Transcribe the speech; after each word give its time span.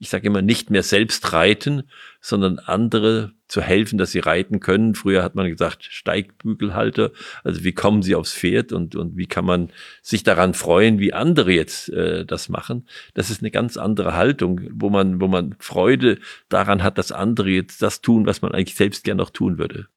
ich 0.00 0.08
sage 0.08 0.26
immer, 0.26 0.40
nicht 0.40 0.70
mehr 0.70 0.82
selbst 0.82 1.34
reiten, 1.34 1.82
sondern 2.22 2.58
andere 2.58 3.32
zu 3.48 3.60
helfen, 3.60 3.98
dass 3.98 4.12
sie 4.12 4.18
reiten 4.18 4.58
können. 4.58 4.94
Früher 4.94 5.22
hat 5.22 5.34
man 5.34 5.46
gesagt, 5.50 5.84
Steigbügelhalter. 5.84 7.12
Also 7.44 7.64
wie 7.64 7.72
kommen 7.72 8.02
sie 8.02 8.14
aufs 8.14 8.32
Pferd 8.32 8.72
und, 8.72 8.96
und 8.96 9.18
wie 9.18 9.26
kann 9.26 9.44
man 9.44 9.68
sich 10.00 10.22
daran 10.22 10.54
freuen, 10.54 11.00
wie 11.00 11.12
andere 11.12 11.52
jetzt 11.52 11.90
äh, 11.90 12.24
das 12.24 12.48
machen. 12.48 12.88
Das 13.12 13.28
ist 13.28 13.42
eine 13.42 13.50
ganz 13.50 13.76
andere 13.76 14.16
Haltung, 14.16 14.62
wo 14.72 14.88
man, 14.88 15.20
wo 15.20 15.28
man 15.28 15.54
Freude 15.58 16.18
daran 16.48 16.82
hat, 16.82 16.96
dass 16.96 17.12
andere 17.12 17.50
jetzt 17.50 17.82
das 17.82 18.00
tun, 18.00 18.24
was 18.24 18.40
man 18.40 18.52
eigentlich 18.52 18.76
selbst 18.76 19.04
gern 19.04 19.18
noch 19.18 19.30
tun 19.30 19.58
würde. 19.58 19.88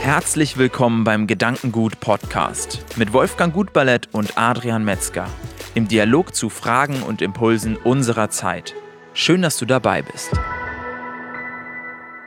Herzlich 0.00 0.58
willkommen 0.58 1.04
beim 1.04 1.28
Gedankengut 1.28 2.00
Podcast 2.00 2.84
mit 2.96 3.12
Wolfgang 3.12 3.54
Gutballett 3.54 4.08
und 4.12 4.36
Adrian 4.36 4.84
Metzger 4.84 5.28
im 5.74 5.88
Dialog 5.88 6.34
zu 6.34 6.48
Fragen 6.50 7.02
und 7.02 7.20
Impulsen 7.20 7.76
unserer 7.76 8.30
Zeit. 8.30 8.74
Schön, 9.12 9.42
dass 9.42 9.58
du 9.58 9.66
dabei 9.66 10.02
bist. 10.02 10.30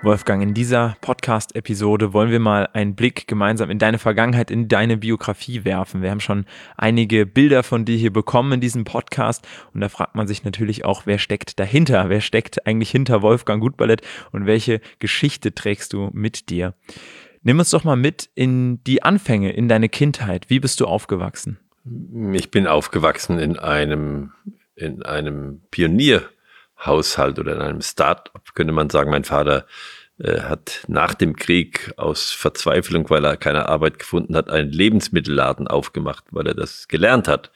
Wolfgang, 0.04 0.44
in 0.44 0.54
dieser 0.54 0.96
Podcast-Episode 1.02 2.14
wollen 2.14 2.30
wir 2.30 2.40
mal 2.40 2.70
einen 2.74 2.96
Blick 2.96 3.28
gemeinsam 3.28 3.70
in 3.70 3.80
deine 3.80 3.98
Vergangenheit, 3.98 4.52
in 4.52 4.68
deine 4.68 4.96
Biografie 4.96 5.66
werfen. 5.66 6.02
Wir 6.02 6.12
haben 6.12 6.20
schon 6.20 6.46
einige 6.78 7.26
Bilder 7.26 7.64
von 7.64 7.84
dir 7.84 7.98
hier 7.98 8.14
bekommen 8.14 8.54
in 8.54 8.62
diesem 8.62 8.84
Podcast 8.84 9.48
und 9.74 9.82
da 9.82 9.90
fragt 9.90 10.16
man 10.16 10.28
sich 10.28 10.44
natürlich 10.44 10.86
auch, 10.86 11.06
wer 11.06 11.18
steckt 11.18 11.60
dahinter? 11.60 12.10
Wer 12.10 12.22
steckt 12.22 12.68
eigentlich 12.68 12.92
hinter 12.92 13.22
Wolfgang 13.22 13.62
Gutballett 13.62 14.02
und 14.32 14.46
welche 14.46 14.82
Geschichte 15.00 15.56
trägst 15.56 15.94
du 15.94 16.10
mit 16.14 16.50
dir? 16.50 16.74
Nimm 17.42 17.60
uns 17.60 17.70
doch 17.70 17.84
mal 17.84 17.96
mit 17.96 18.30
in 18.36 18.84
die 18.84 19.04
Anfänge, 19.04 19.52
in 19.52 19.68
deine 19.68 19.90
Kindheit. 19.90 20.50
Wie 20.50 20.60
bist 20.60 20.80
du 20.80 20.86
aufgewachsen? 20.86 21.60
Ich 22.34 22.52
bin 22.52 22.68
aufgewachsen 22.68 23.40
in 23.40 23.58
einem, 23.58 24.32
in 24.76 25.04
einem 25.04 25.62
Pionierhaushalt 25.72 27.40
oder 27.40 27.56
in 27.56 27.62
einem 27.62 27.82
Start-up, 27.82 28.54
könnte 28.56 28.74
man 28.74 28.90
sagen. 28.90 29.12
Mein 29.12 29.24
Vater 29.24 29.66
äh, 30.20 30.42
hat 30.42 30.84
nach 30.88 31.14
dem 31.14 31.36
Krieg 31.36 31.94
aus 31.98 32.32
Verzweiflung, 32.32 33.10
weil 33.10 33.24
er 33.24 33.38
keine 33.38 33.70
Arbeit 33.70 34.00
gefunden 34.00 34.36
hat, 34.36 34.50
einen 34.50 34.72
Lebensmittelladen 34.72 35.68
aufgemacht, 35.68 36.26
weil 36.32 36.48
er 36.48 36.56
das 36.56 36.88
gelernt 36.88 37.28
hat. 37.28 37.52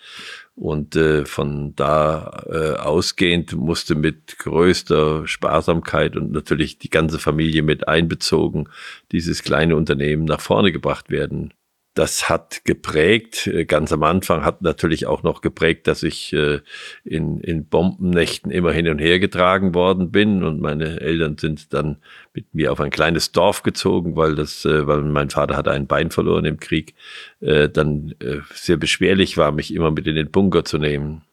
Und 0.55 0.95
äh, 0.95 1.25
von 1.25 1.75
da 1.75 2.43
äh, 2.47 2.75
ausgehend 2.75 3.53
musste 3.53 3.95
mit 3.95 4.37
größter 4.37 5.27
Sparsamkeit 5.27 6.15
und 6.15 6.31
natürlich 6.31 6.77
die 6.77 6.89
ganze 6.89 7.17
Familie 7.17 7.63
mit 7.63 7.87
einbezogen 7.87 8.69
dieses 9.11 9.41
kleine 9.41 9.75
Unternehmen 9.75 10.25
nach 10.25 10.41
vorne 10.41 10.71
gebracht 10.71 11.09
werden 11.09 11.53
das 12.01 12.29
hat 12.29 12.65
geprägt, 12.65 13.45
äh, 13.45 13.63
ganz 13.65 13.93
am 13.93 14.01
Anfang 14.01 14.43
hat 14.43 14.63
natürlich 14.63 15.05
auch 15.05 15.21
noch 15.21 15.41
geprägt, 15.41 15.85
dass 15.85 16.01
ich 16.01 16.33
äh, 16.33 16.61
in, 17.03 17.39
in 17.41 17.65
Bombennächten 17.65 18.49
immer 18.49 18.71
hin 18.71 18.87
und 18.87 18.97
her 18.97 19.19
getragen 19.19 19.75
worden 19.75 20.09
bin 20.09 20.43
und 20.43 20.59
meine 20.59 20.99
Eltern 20.99 21.37
sind 21.37 21.75
dann 21.75 21.97
mit 22.33 22.55
mir 22.55 22.71
auf 22.71 22.79
ein 22.79 22.89
kleines 22.89 23.33
Dorf 23.33 23.61
gezogen, 23.61 24.15
weil 24.15 24.33
das, 24.33 24.65
äh, 24.65 24.87
weil 24.87 25.03
mein 25.03 25.29
Vater 25.29 25.55
hatte 25.55 25.69
ein 25.69 25.85
Bein 25.85 26.09
verloren 26.09 26.45
im 26.45 26.59
Krieg, 26.59 26.95
dann 27.39 28.13
sehr 28.53 28.77
beschwerlich 28.77 29.37
war, 29.37 29.51
mich 29.51 29.73
immer 29.73 29.91
mit 29.91 30.05
in 30.07 30.15
den 30.15 30.29
Bunker 30.29 30.63
zu 30.63 30.77
nehmen. 30.77 31.23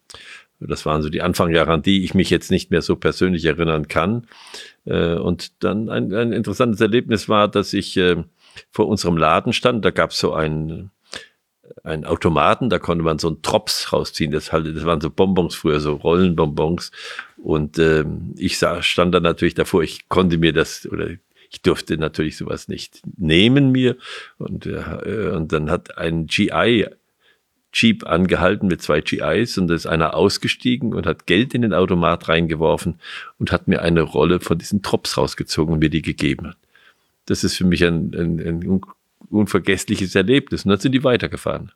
Das 0.58 0.86
waren 0.86 1.02
so 1.02 1.10
die 1.10 1.22
Anfangjahre, 1.22 1.70
an 1.70 1.82
die 1.82 2.02
ich 2.02 2.14
mich 2.14 2.30
jetzt 2.30 2.50
nicht 2.50 2.70
mehr 2.70 2.82
so 2.82 2.96
persönlich 2.96 3.44
erinnern 3.44 3.88
kann. 3.88 4.26
Und 4.84 5.62
dann 5.62 5.90
ein, 5.90 6.12
ein 6.14 6.32
interessantes 6.32 6.80
Erlebnis 6.80 7.28
war, 7.28 7.48
dass 7.48 7.74
ich 7.74 8.00
vor 8.70 8.88
unserem 8.88 9.16
Laden 9.16 9.52
stand. 9.52 9.84
Da 9.84 9.90
gab 9.90 10.10
es 10.10 10.18
so 10.18 10.32
einen, 10.32 10.90
einen 11.84 12.04
Automaten, 12.04 12.70
da 12.70 12.78
konnte 12.78 13.04
man 13.04 13.18
so 13.18 13.28
einen 13.28 13.42
Drops 13.42 13.92
rausziehen. 13.92 14.30
Das, 14.30 14.52
halt, 14.52 14.74
das 14.74 14.84
waren 14.84 15.00
so 15.00 15.10
Bonbons 15.10 15.54
früher, 15.54 15.80
so 15.80 15.94
Rollenbonbons. 15.94 16.90
Und 17.36 17.78
ähm, 17.78 18.34
ich 18.36 18.58
sah, 18.58 18.82
stand 18.82 19.14
da 19.14 19.20
natürlich 19.20 19.54
davor, 19.54 19.82
ich 19.82 20.08
konnte 20.08 20.38
mir 20.38 20.52
das 20.52 20.88
oder 20.90 21.08
ich 21.50 21.62
durfte 21.62 21.96
natürlich 21.96 22.36
sowas 22.36 22.68
nicht 22.68 23.00
nehmen 23.16 23.72
mir. 23.72 23.96
Und, 24.38 24.66
äh, 24.66 25.30
und 25.34 25.52
dann 25.52 25.70
hat 25.70 25.96
ein 25.98 26.26
GI 26.26 26.86
Jeep 27.72 28.06
angehalten 28.06 28.66
mit 28.66 28.80
zwei 28.80 29.00
GIs 29.00 29.58
und 29.58 29.68
da 29.68 29.74
ist 29.74 29.86
einer 29.86 30.14
ausgestiegen 30.14 30.94
und 30.94 31.06
hat 31.06 31.26
Geld 31.26 31.54
in 31.54 31.62
den 31.62 31.74
Automat 31.74 32.28
reingeworfen 32.28 32.98
und 33.38 33.52
hat 33.52 33.68
mir 33.68 33.82
eine 33.82 34.00
Rolle 34.02 34.40
von 34.40 34.58
diesen 34.58 34.80
Drops 34.80 35.18
rausgezogen 35.18 35.74
und 35.74 35.80
mir 35.80 35.90
die 35.90 36.02
gegeben 36.02 36.54
das 37.28 37.44
ist 37.44 37.56
für 37.56 37.64
mich 37.64 37.84
ein, 37.84 38.14
ein, 38.14 38.40
ein 38.40 38.80
unvergessliches 39.28 40.14
Erlebnis. 40.14 40.64
Und 40.64 40.70
dann 40.70 40.80
sind 40.80 40.92
die 40.92 41.04
weitergefahren. 41.04 41.72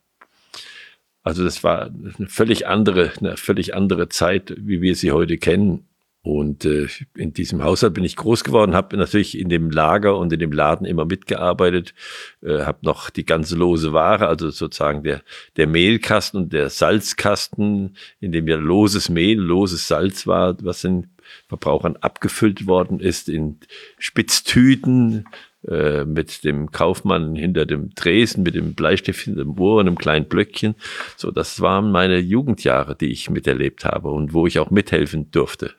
Also 1.22 1.44
das 1.44 1.62
war 1.62 1.86
eine 1.86 2.28
völlig 2.28 2.66
andere, 2.66 3.12
eine 3.20 3.36
völlig 3.36 3.74
andere 3.74 4.08
Zeit, 4.08 4.54
wie 4.56 4.80
wir 4.80 4.96
sie 4.96 5.12
heute 5.12 5.36
kennen. 5.36 5.86
Und 6.25 6.65
äh, 6.65 6.87
in 7.16 7.33
diesem 7.33 7.65
Haushalt 7.65 7.94
bin 7.94 8.05
ich 8.05 8.15
groß 8.15 8.44
geworden, 8.44 8.77
habe 8.77 8.97
natürlich 8.97 9.37
in 9.37 9.49
dem 9.49 9.71
Lager 9.71 10.16
und 10.16 10.33
in 10.33 10.38
dem 10.38 10.53
Laden 10.53 10.87
immer 10.87 11.05
mitgearbeitet, 11.05 11.94
äh, 12.43 12.60
habe 12.60 12.78
noch 12.83 13.10
die 13.10 13.27
ganze 13.27 13.56
lose 13.56 13.93
Ware, 13.93 14.28
also 14.28 14.50
sozusagen 14.50 15.03
der, 15.03 15.22
der 15.56 15.66
Mehlkasten 15.66 16.41
und 16.41 16.53
der 16.53 16.71
Salzkasten, 16.71 17.97
in 18.21 18.31
dem 18.31 18.47
ja 18.47 18.56
loses 18.56 19.09
Mehl, 19.09 19.37
loses 19.37 19.88
Salz 19.88 20.28
war, 20.28 20.56
was 20.62 20.84
in 20.84 21.09
Verbrauchern 21.49 21.97
abgefüllt 21.97 22.69
worden 22.69 23.00
ist 23.00 23.28
in 23.28 23.59
Spitztüten 23.99 25.25
äh, 25.66 26.04
mit 26.04 26.44
dem 26.44 26.71
Kaufmann 26.71 27.34
hinter 27.34 27.66
dem 27.66 27.97
Tresen, 27.97 28.44
mit 28.44 28.54
dem 28.54 28.75
Bleistift 28.75 29.25
hinter 29.25 29.43
dem 29.43 29.59
Ohr 29.59 29.81
und 29.81 29.89
einem 29.89 29.99
kleinen 29.99 30.28
Blöckchen. 30.28 30.77
So, 31.16 31.33
das 31.33 31.60
waren 31.60 31.91
meine 31.91 32.19
Jugendjahre, 32.19 32.94
die 32.94 33.10
ich 33.10 33.28
miterlebt 33.28 33.84
habe 33.84 34.10
und 34.10 34.34
wo 34.34 34.47
ich 34.47 34.60
auch 34.60 34.71
mithelfen 34.71 35.33
durfte. 35.33 35.75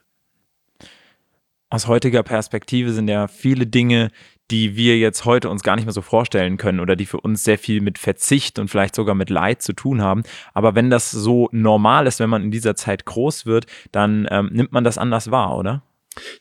Aus 1.73 1.88
heutiger 1.88 2.22
Perspektive 2.22 2.94
sind 2.94 3.07
ja 3.07 3.28
viele 3.28 3.66
Dinge, 3.66 4.11
die 4.51 4.75
wir 4.75 5.00
jetzt 5.00 5.25
heute 5.25 5.50
uns 5.50 5.63
gar 5.63 5.75
nicht 5.75 5.85
mehr 5.85 5.91
so 5.91 6.03
vorstellen 6.03 6.57
können 6.57 6.79
oder 6.79 6.95
die 6.95 7.07
für 7.07 7.19
uns 7.19 7.44
sehr 7.44 7.57
viel 7.57 7.81
mit 7.81 7.97
Verzicht 7.97 8.59
und 8.59 8.67
vielleicht 8.67 8.94
sogar 8.94 9.16
mit 9.16 9.31
Leid 9.31 9.63
zu 9.63 9.73
tun 9.73 10.00
haben. 10.00 10.22
Aber 10.53 10.75
wenn 10.75 10.91
das 10.91 11.09
so 11.09 11.50
normal 11.51 12.06
ist, 12.06 12.19
wenn 12.19 12.29
man 12.29 12.44
in 12.44 12.51
dieser 12.51 12.75
Zeit 12.75 13.06
groß 13.06 13.47
wird, 13.47 13.66
dann 13.91 14.28
ähm, 14.29 14.51
nimmt 14.53 14.72
man 14.72 14.83
das 14.83 15.00
anders 15.00 15.31
wahr, 15.31 15.57
oder? 15.57 15.81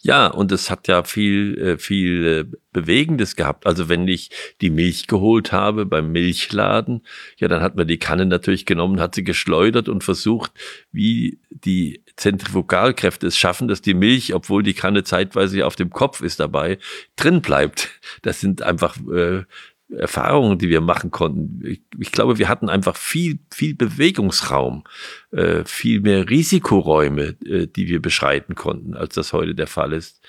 Ja, 0.00 0.26
und 0.26 0.52
es 0.52 0.70
hat 0.70 0.88
ja 0.88 1.04
viel, 1.04 1.58
äh, 1.58 1.78
viel 1.78 2.26
äh, 2.26 2.56
Bewegendes 2.72 3.36
gehabt. 3.36 3.66
Also 3.66 3.88
wenn 3.88 4.08
ich 4.08 4.30
die 4.60 4.70
Milch 4.70 5.06
geholt 5.06 5.52
habe 5.52 5.86
beim 5.86 6.12
Milchladen, 6.12 7.02
ja, 7.38 7.48
dann 7.48 7.62
hat 7.62 7.76
man 7.76 7.86
die 7.86 7.98
Kanne 7.98 8.26
natürlich 8.26 8.66
genommen, 8.66 9.00
hat 9.00 9.14
sie 9.14 9.24
geschleudert 9.24 9.88
und 9.88 10.04
versucht, 10.04 10.52
wie 10.90 11.38
die 11.50 12.02
Zentrifugalkräfte 12.16 13.26
es 13.26 13.36
schaffen, 13.36 13.68
dass 13.68 13.82
die 13.82 13.94
Milch, 13.94 14.34
obwohl 14.34 14.62
die 14.62 14.74
Kanne 14.74 15.04
zeitweise 15.04 15.66
auf 15.66 15.76
dem 15.76 15.90
Kopf 15.90 16.20
ist 16.20 16.40
dabei, 16.40 16.78
drin 17.16 17.42
bleibt. 17.42 17.90
Das 18.22 18.40
sind 18.40 18.62
einfach 18.62 18.96
äh, 19.10 19.44
Erfahrungen, 19.96 20.58
die 20.58 20.68
wir 20.68 20.80
machen 20.80 21.10
konnten. 21.10 21.60
Ich, 21.64 21.82
ich, 21.98 22.12
glaube, 22.12 22.38
wir 22.38 22.48
hatten 22.48 22.68
einfach 22.68 22.96
viel, 22.96 23.38
viel 23.52 23.74
Bewegungsraum, 23.74 24.84
äh, 25.30 25.64
viel 25.64 26.00
mehr 26.00 26.28
Risikoräume, 26.28 27.36
äh, 27.44 27.66
die 27.66 27.88
wir 27.88 28.00
beschreiten 28.00 28.54
konnten, 28.54 28.94
als 28.94 29.14
das 29.14 29.32
heute 29.32 29.54
der 29.54 29.66
Fall 29.66 29.92
ist. 29.92 30.24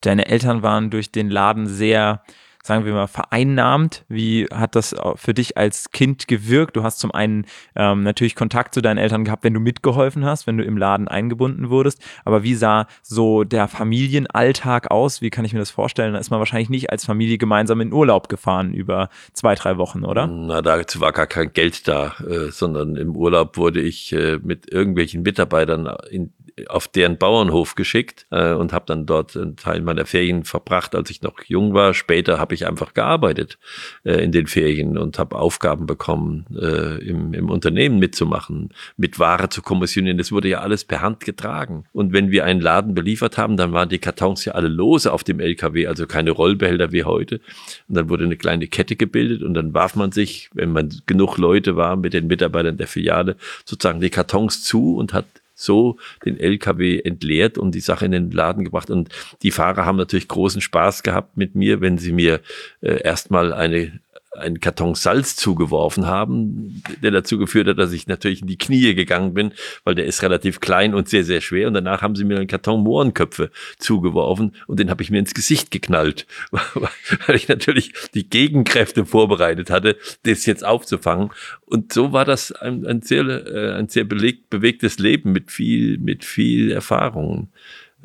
Deine 0.00 0.26
Eltern 0.26 0.62
waren 0.62 0.90
durch 0.90 1.10
den 1.10 1.30
Laden 1.30 1.66
sehr 1.66 2.22
sagen 2.66 2.84
wir 2.84 2.92
mal, 2.92 3.06
vereinnahmt? 3.06 4.04
Wie 4.08 4.46
hat 4.52 4.74
das 4.74 4.94
für 5.14 5.34
dich 5.34 5.56
als 5.56 5.90
Kind 5.90 6.28
gewirkt? 6.28 6.76
Du 6.76 6.82
hast 6.82 6.98
zum 6.98 7.12
einen 7.12 7.46
ähm, 7.74 8.02
natürlich 8.02 8.34
Kontakt 8.34 8.74
zu 8.74 8.82
deinen 8.82 8.98
Eltern 8.98 9.24
gehabt, 9.24 9.44
wenn 9.44 9.54
du 9.54 9.60
mitgeholfen 9.60 10.24
hast, 10.24 10.46
wenn 10.46 10.58
du 10.58 10.64
im 10.64 10.76
Laden 10.76 11.08
eingebunden 11.08 11.70
wurdest. 11.70 12.02
Aber 12.24 12.42
wie 12.42 12.54
sah 12.54 12.86
so 13.02 13.44
der 13.44 13.68
Familienalltag 13.68 14.90
aus? 14.90 15.22
Wie 15.22 15.30
kann 15.30 15.44
ich 15.44 15.52
mir 15.52 15.60
das 15.60 15.70
vorstellen? 15.70 16.14
Da 16.14 16.18
ist 16.18 16.30
man 16.30 16.40
wahrscheinlich 16.40 16.70
nicht 16.70 16.90
als 16.90 17.04
Familie 17.04 17.38
gemeinsam 17.38 17.80
in 17.80 17.92
Urlaub 17.92 18.28
gefahren 18.28 18.74
über 18.74 19.08
zwei, 19.32 19.54
drei 19.54 19.78
Wochen, 19.78 20.04
oder? 20.04 20.26
Na, 20.26 20.60
dazu 20.60 21.00
war 21.00 21.12
gar 21.12 21.26
kein 21.26 21.52
Geld 21.52 21.86
da, 21.86 22.14
äh, 22.28 22.50
sondern 22.50 22.96
im 22.96 23.14
Urlaub 23.14 23.56
wurde 23.56 23.80
ich 23.80 24.12
äh, 24.12 24.38
mit 24.42 24.72
irgendwelchen 24.72 25.22
Mitarbeitern 25.22 25.88
in 26.10 26.32
auf 26.68 26.88
deren 26.88 27.18
Bauernhof 27.18 27.74
geschickt 27.74 28.26
äh, 28.30 28.52
und 28.52 28.72
habe 28.72 28.86
dann 28.86 29.04
dort 29.04 29.36
einen 29.36 29.56
Teil 29.56 29.82
meiner 29.82 30.06
Ferien 30.06 30.44
verbracht, 30.44 30.94
als 30.94 31.10
ich 31.10 31.20
noch 31.20 31.42
jung 31.44 31.74
war. 31.74 31.92
Später 31.92 32.38
habe 32.38 32.54
ich 32.54 32.66
einfach 32.66 32.94
gearbeitet 32.94 33.58
äh, 34.04 34.24
in 34.24 34.32
den 34.32 34.46
Ferien 34.46 34.96
und 34.96 35.18
habe 35.18 35.36
Aufgaben 35.36 35.86
bekommen, 35.86 36.46
äh, 36.58 36.98
im, 37.06 37.34
im 37.34 37.50
Unternehmen 37.50 37.98
mitzumachen, 37.98 38.70
mit 38.96 39.18
Ware 39.18 39.50
zu 39.50 39.60
kommissionieren. 39.60 40.16
Das 40.16 40.32
wurde 40.32 40.48
ja 40.48 40.60
alles 40.60 40.84
per 40.84 41.02
Hand 41.02 41.20
getragen. 41.20 41.84
Und 41.92 42.14
wenn 42.14 42.30
wir 42.30 42.44
einen 42.44 42.62
Laden 42.62 42.94
beliefert 42.94 43.36
haben, 43.36 43.58
dann 43.58 43.72
waren 43.72 43.90
die 43.90 43.98
Kartons 43.98 44.46
ja 44.46 44.52
alle 44.52 44.68
lose 44.68 45.12
auf 45.12 45.24
dem 45.24 45.40
LKW, 45.40 45.86
also 45.86 46.06
keine 46.06 46.30
Rollbehälter 46.30 46.90
wie 46.90 47.04
heute. 47.04 47.40
Und 47.88 47.96
dann 47.96 48.08
wurde 48.08 48.24
eine 48.24 48.36
kleine 48.36 48.66
Kette 48.66 48.96
gebildet 48.96 49.42
und 49.42 49.52
dann 49.52 49.74
warf 49.74 49.94
man 49.94 50.10
sich, 50.10 50.48
wenn 50.54 50.72
man 50.72 50.90
genug 51.04 51.36
Leute 51.36 51.76
war, 51.76 51.96
mit 51.96 52.14
den 52.14 52.28
Mitarbeitern 52.28 52.78
der 52.78 52.86
Filiale 52.86 53.36
sozusagen 53.66 54.00
die 54.00 54.10
Kartons 54.10 54.62
zu 54.62 54.96
und 54.96 55.12
hat 55.12 55.26
so 55.56 55.96
den 56.24 56.38
LKW 56.38 57.00
entleert 57.00 57.58
und 57.58 57.74
die 57.74 57.80
Sache 57.80 58.04
in 58.04 58.12
den 58.12 58.30
Laden 58.30 58.64
gebracht. 58.64 58.90
Und 58.90 59.08
die 59.42 59.50
Fahrer 59.50 59.84
haben 59.84 59.96
natürlich 59.96 60.28
großen 60.28 60.60
Spaß 60.60 61.02
gehabt 61.02 61.36
mit 61.36 61.56
mir, 61.56 61.80
wenn 61.80 61.98
sie 61.98 62.12
mir 62.12 62.40
äh, 62.82 63.02
erstmal 63.02 63.52
eine 63.52 63.98
einen 64.38 64.60
Karton 64.60 64.94
Salz 64.94 65.36
zugeworfen 65.36 66.06
haben, 66.06 66.82
der 67.02 67.10
dazu 67.10 67.38
geführt 67.38 67.68
hat, 67.68 67.78
dass 67.78 67.92
ich 67.92 68.06
natürlich 68.06 68.42
in 68.42 68.46
die 68.46 68.58
Knie 68.58 68.94
gegangen 68.94 69.34
bin, 69.34 69.52
weil 69.84 69.94
der 69.94 70.06
ist 70.06 70.22
relativ 70.22 70.60
klein 70.60 70.94
und 70.94 71.08
sehr, 71.08 71.24
sehr 71.24 71.40
schwer. 71.40 71.68
Und 71.68 71.74
danach 71.74 72.02
haben 72.02 72.16
sie 72.16 72.24
mir 72.24 72.36
einen 72.36 72.46
Karton 72.46 72.82
Mohrenköpfe 72.82 73.50
zugeworfen 73.78 74.54
und 74.66 74.80
den 74.80 74.90
habe 74.90 75.02
ich 75.02 75.10
mir 75.10 75.18
ins 75.18 75.34
Gesicht 75.34 75.70
geknallt, 75.70 76.26
weil 76.50 77.36
ich 77.36 77.48
natürlich 77.48 77.92
die 78.14 78.28
Gegenkräfte 78.28 79.04
vorbereitet 79.04 79.70
hatte, 79.70 79.96
das 80.24 80.46
jetzt 80.46 80.64
aufzufangen. 80.64 81.30
Und 81.64 81.92
so 81.92 82.12
war 82.12 82.24
das 82.24 82.52
ein, 82.52 82.86
ein 82.86 83.02
sehr, 83.02 83.24
äh, 83.24 83.74
ein 83.74 83.88
sehr 83.88 84.04
belegt, 84.04 84.50
bewegtes 84.50 84.98
Leben 84.98 85.32
mit 85.32 85.50
viel, 85.50 85.98
mit 85.98 86.24
viel 86.24 86.70
Erfahrung. 86.70 87.48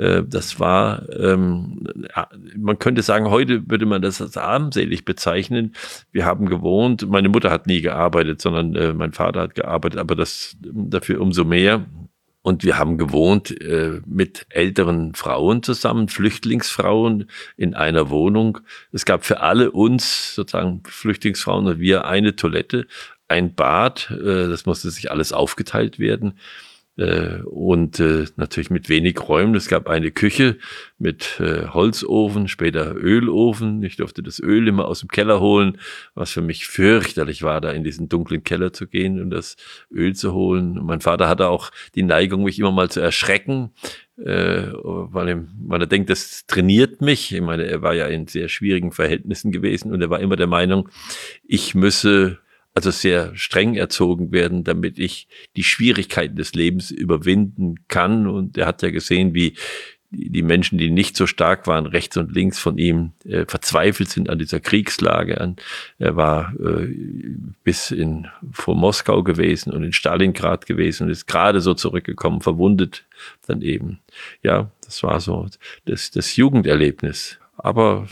Äh, 0.02 0.24
das 0.28 0.60
war, 0.60 1.08
ähm, 1.18 1.84
man 2.58 2.80
könnte 2.80 3.04
sagen, 3.04 3.30
heute 3.30 3.70
würde 3.70 3.86
man 3.86 4.02
das 4.02 4.22
als 4.22 4.36
armselig 4.36 5.06
bezeichnen. 5.06 5.76
Wir 6.12 6.26
haben 6.26 6.48
gewohnt, 6.48 7.08
meine 7.08 7.30
Mutter 7.30 7.52
hat 7.52 7.68
nie 7.68 7.82
gearbeitet, 7.82 8.42
sondern 8.42 8.76
äh, 8.76 8.94
mein 8.94 9.14
Vater 9.14 9.42
hat 9.42 9.56
gearbeitet, 9.56 10.00
aber 10.00 10.16
das 10.16 10.58
dafür 10.62 11.22
umso 11.22 11.46
mehr. 11.46 11.86
Und 12.44 12.64
wir 12.64 12.80
haben 12.80 12.98
gewohnt 12.98 13.52
äh, 13.62 14.02
mit 14.08 14.48
älteren 14.50 15.14
Frauen 15.14 15.62
zusammen, 15.62 16.08
Flüchtlingsfrauen 16.08 17.30
in 17.56 17.76
einer 17.76 18.10
Wohnung. 18.10 18.58
Es 18.92 19.06
gab 19.06 19.24
für 19.24 19.42
alle 19.42 19.70
uns, 19.70 20.34
sozusagen 20.34 20.82
Flüchtlingsfrauen 20.88 21.68
und 21.68 21.80
wir, 21.80 22.06
eine 22.06 22.36
Toilette, 22.36 22.88
ein 23.28 23.54
Bad. 23.54 24.10
Äh, 24.10 24.48
das 24.50 24.66
musste 24.66 24.90
sich 24.90 25.12
alles 25.12 25.34
aufgeteilt 25.34 26.00
werden. 26.00 26.34
Äh, 26.98 27.42
und 27.46 28.00
äh, 28.02 28.26
natürlich 28.36 28.70
mit 28.70 28.90
wenig 28.90 29.28
Räumen. 29.28 29.56
Es 29.56 29.70
gab 29.70 29.88
eine 29.88 30.12
Küche 30.12 30.58
mit 30.98 31.40
äh, 31.40 31.68
Holzofen, 31.68 32.50
später 32.50 32.96
Ölofen. 32.96 33.82
Ich 33.84 33.96
durfte 33.96 34.22
das 34.22 34.40
Öl 34.42 34.68
immer 34.68 34.86
aus 34.88 35.00
dem 35.00 35.10
Keller 35.10 35.40
holen, 35.40 35.78
was 36.16 36.32
für 36.32 36.42
mich 36.42 36.68
fürchterlich 36.68 37.44
war, 37.44 37.62
da 37.62 37.72
in 37.72 37.86
diesen 37.86 38.10
dunklen 38.10 38.44
Keller 38.44 38.74
zu 38.74 38.88
gehen 38.88 39.22
und 39.22 39.30
das 39.30 39.56
Öl 39.90 40.16
zu 40.16 40.34
holen. 40.34 40.78
Und 40.78 40.86
mein 40.86 41.02
Vater 41.02 41.30
hatte 41.30 41.48
auch 41.48 41.72
die 41.96 42.04
Neigung, 42.04 42.44
mich 42.44 42.60
immer 42.60 42.72
mal 42.72 42.90
zu 42.90 43.00
erschrecken, 43.00 43.72
äh, 44.18 44.68
weil, 44.74 45.48
weil 45.66 45.82
er 45.82 45.88
denkt, 45.88 46.10
das 46.10 46.46
trainiert 46.46 47.00
mich. 47.00 47.34
Ich 47.34 47.42
meine, 47.42 47.64
er 47.64 47.82
war 47.82 47.94
ja 47.94 48.08
in 48.08 48.28
sehr 48.28 48.50
schwierigen 48.50 48.92
Verhältnissen 48.92 49.54
gewesen 49.54 49.94
und 49.94 50.02
er 50.02 50.10
war 50.10 50.20
immer 50.20 50.36
der 50.36 50.48
Meinung, 50.48 50.90
ich 51.48 51.74
müsse 51.74 52.41
also 52.74 52.92
sehr 52.92 53.36
streng 53.36 53.76
erzogen 53.76 54.32
werden, 54.32 54.64
damit 54.64 54.98
ich 54.98 55.28
die 55.56 55.64
Schwierigkeiten 55.64 56.36
des 56.36 56.54
Lebens 56.54 56.92
überwinden 56.92 57.76
kann. 57.88 58.28
Und 58.28 58.58
er 58.58 58.66
hat 58.66 58.82
ja 58.82 58.92
gesehen, 58.92 59.34
wie 59.34 59.56
die 60.14 60.42
Menschen, 60.42 60.78
die 60.78 60.90
nicht 60.90 61.16
so 61.16 61.26
stark 61.26 61.68
waren, 61.68 61.86
rechts 61.86 62.18
und 62.18 62.34
links 62.34 62.60
von 62.60 62.78
ihm, 62.78 63.14
äh, 63.24 63.46
verzweifelt 63.46 64.10
sind 64.10 64.30
an 64.30 64.40
dieser 64.40 64.60
Kriegslage. 64.60 65.56
Er 66.00 66.16
war 66.18 66.54
äh, 66.60 66.88
bis 67.64 67.92
in 67.92 68.28
vor 68.52 68.76
Moskau 68.76 69.24
gewesen 69.24 69.72
und 69.72 69.84
in 69.84 69.94
Stalingrad 69.94 70.66
gewesen 70.66 71.04
und 71.04 71.10
ist 71.10 71.28
gerade 71.28 71.62
so 71.62 71.74
zurückgekommen, 71.74 72.42
verwundet 72.42 73.06
dann 73.48 73.62
eben. 73.62 74.00
Ja, 74.44 74.70
das 74.84 75.02
war 75.02 75.22
so 75.22 75.48
das, 75.86 76.12
das 76.12 76.36
Jugenderlebnis. 76.36 77.38
Aber 77.58 78.08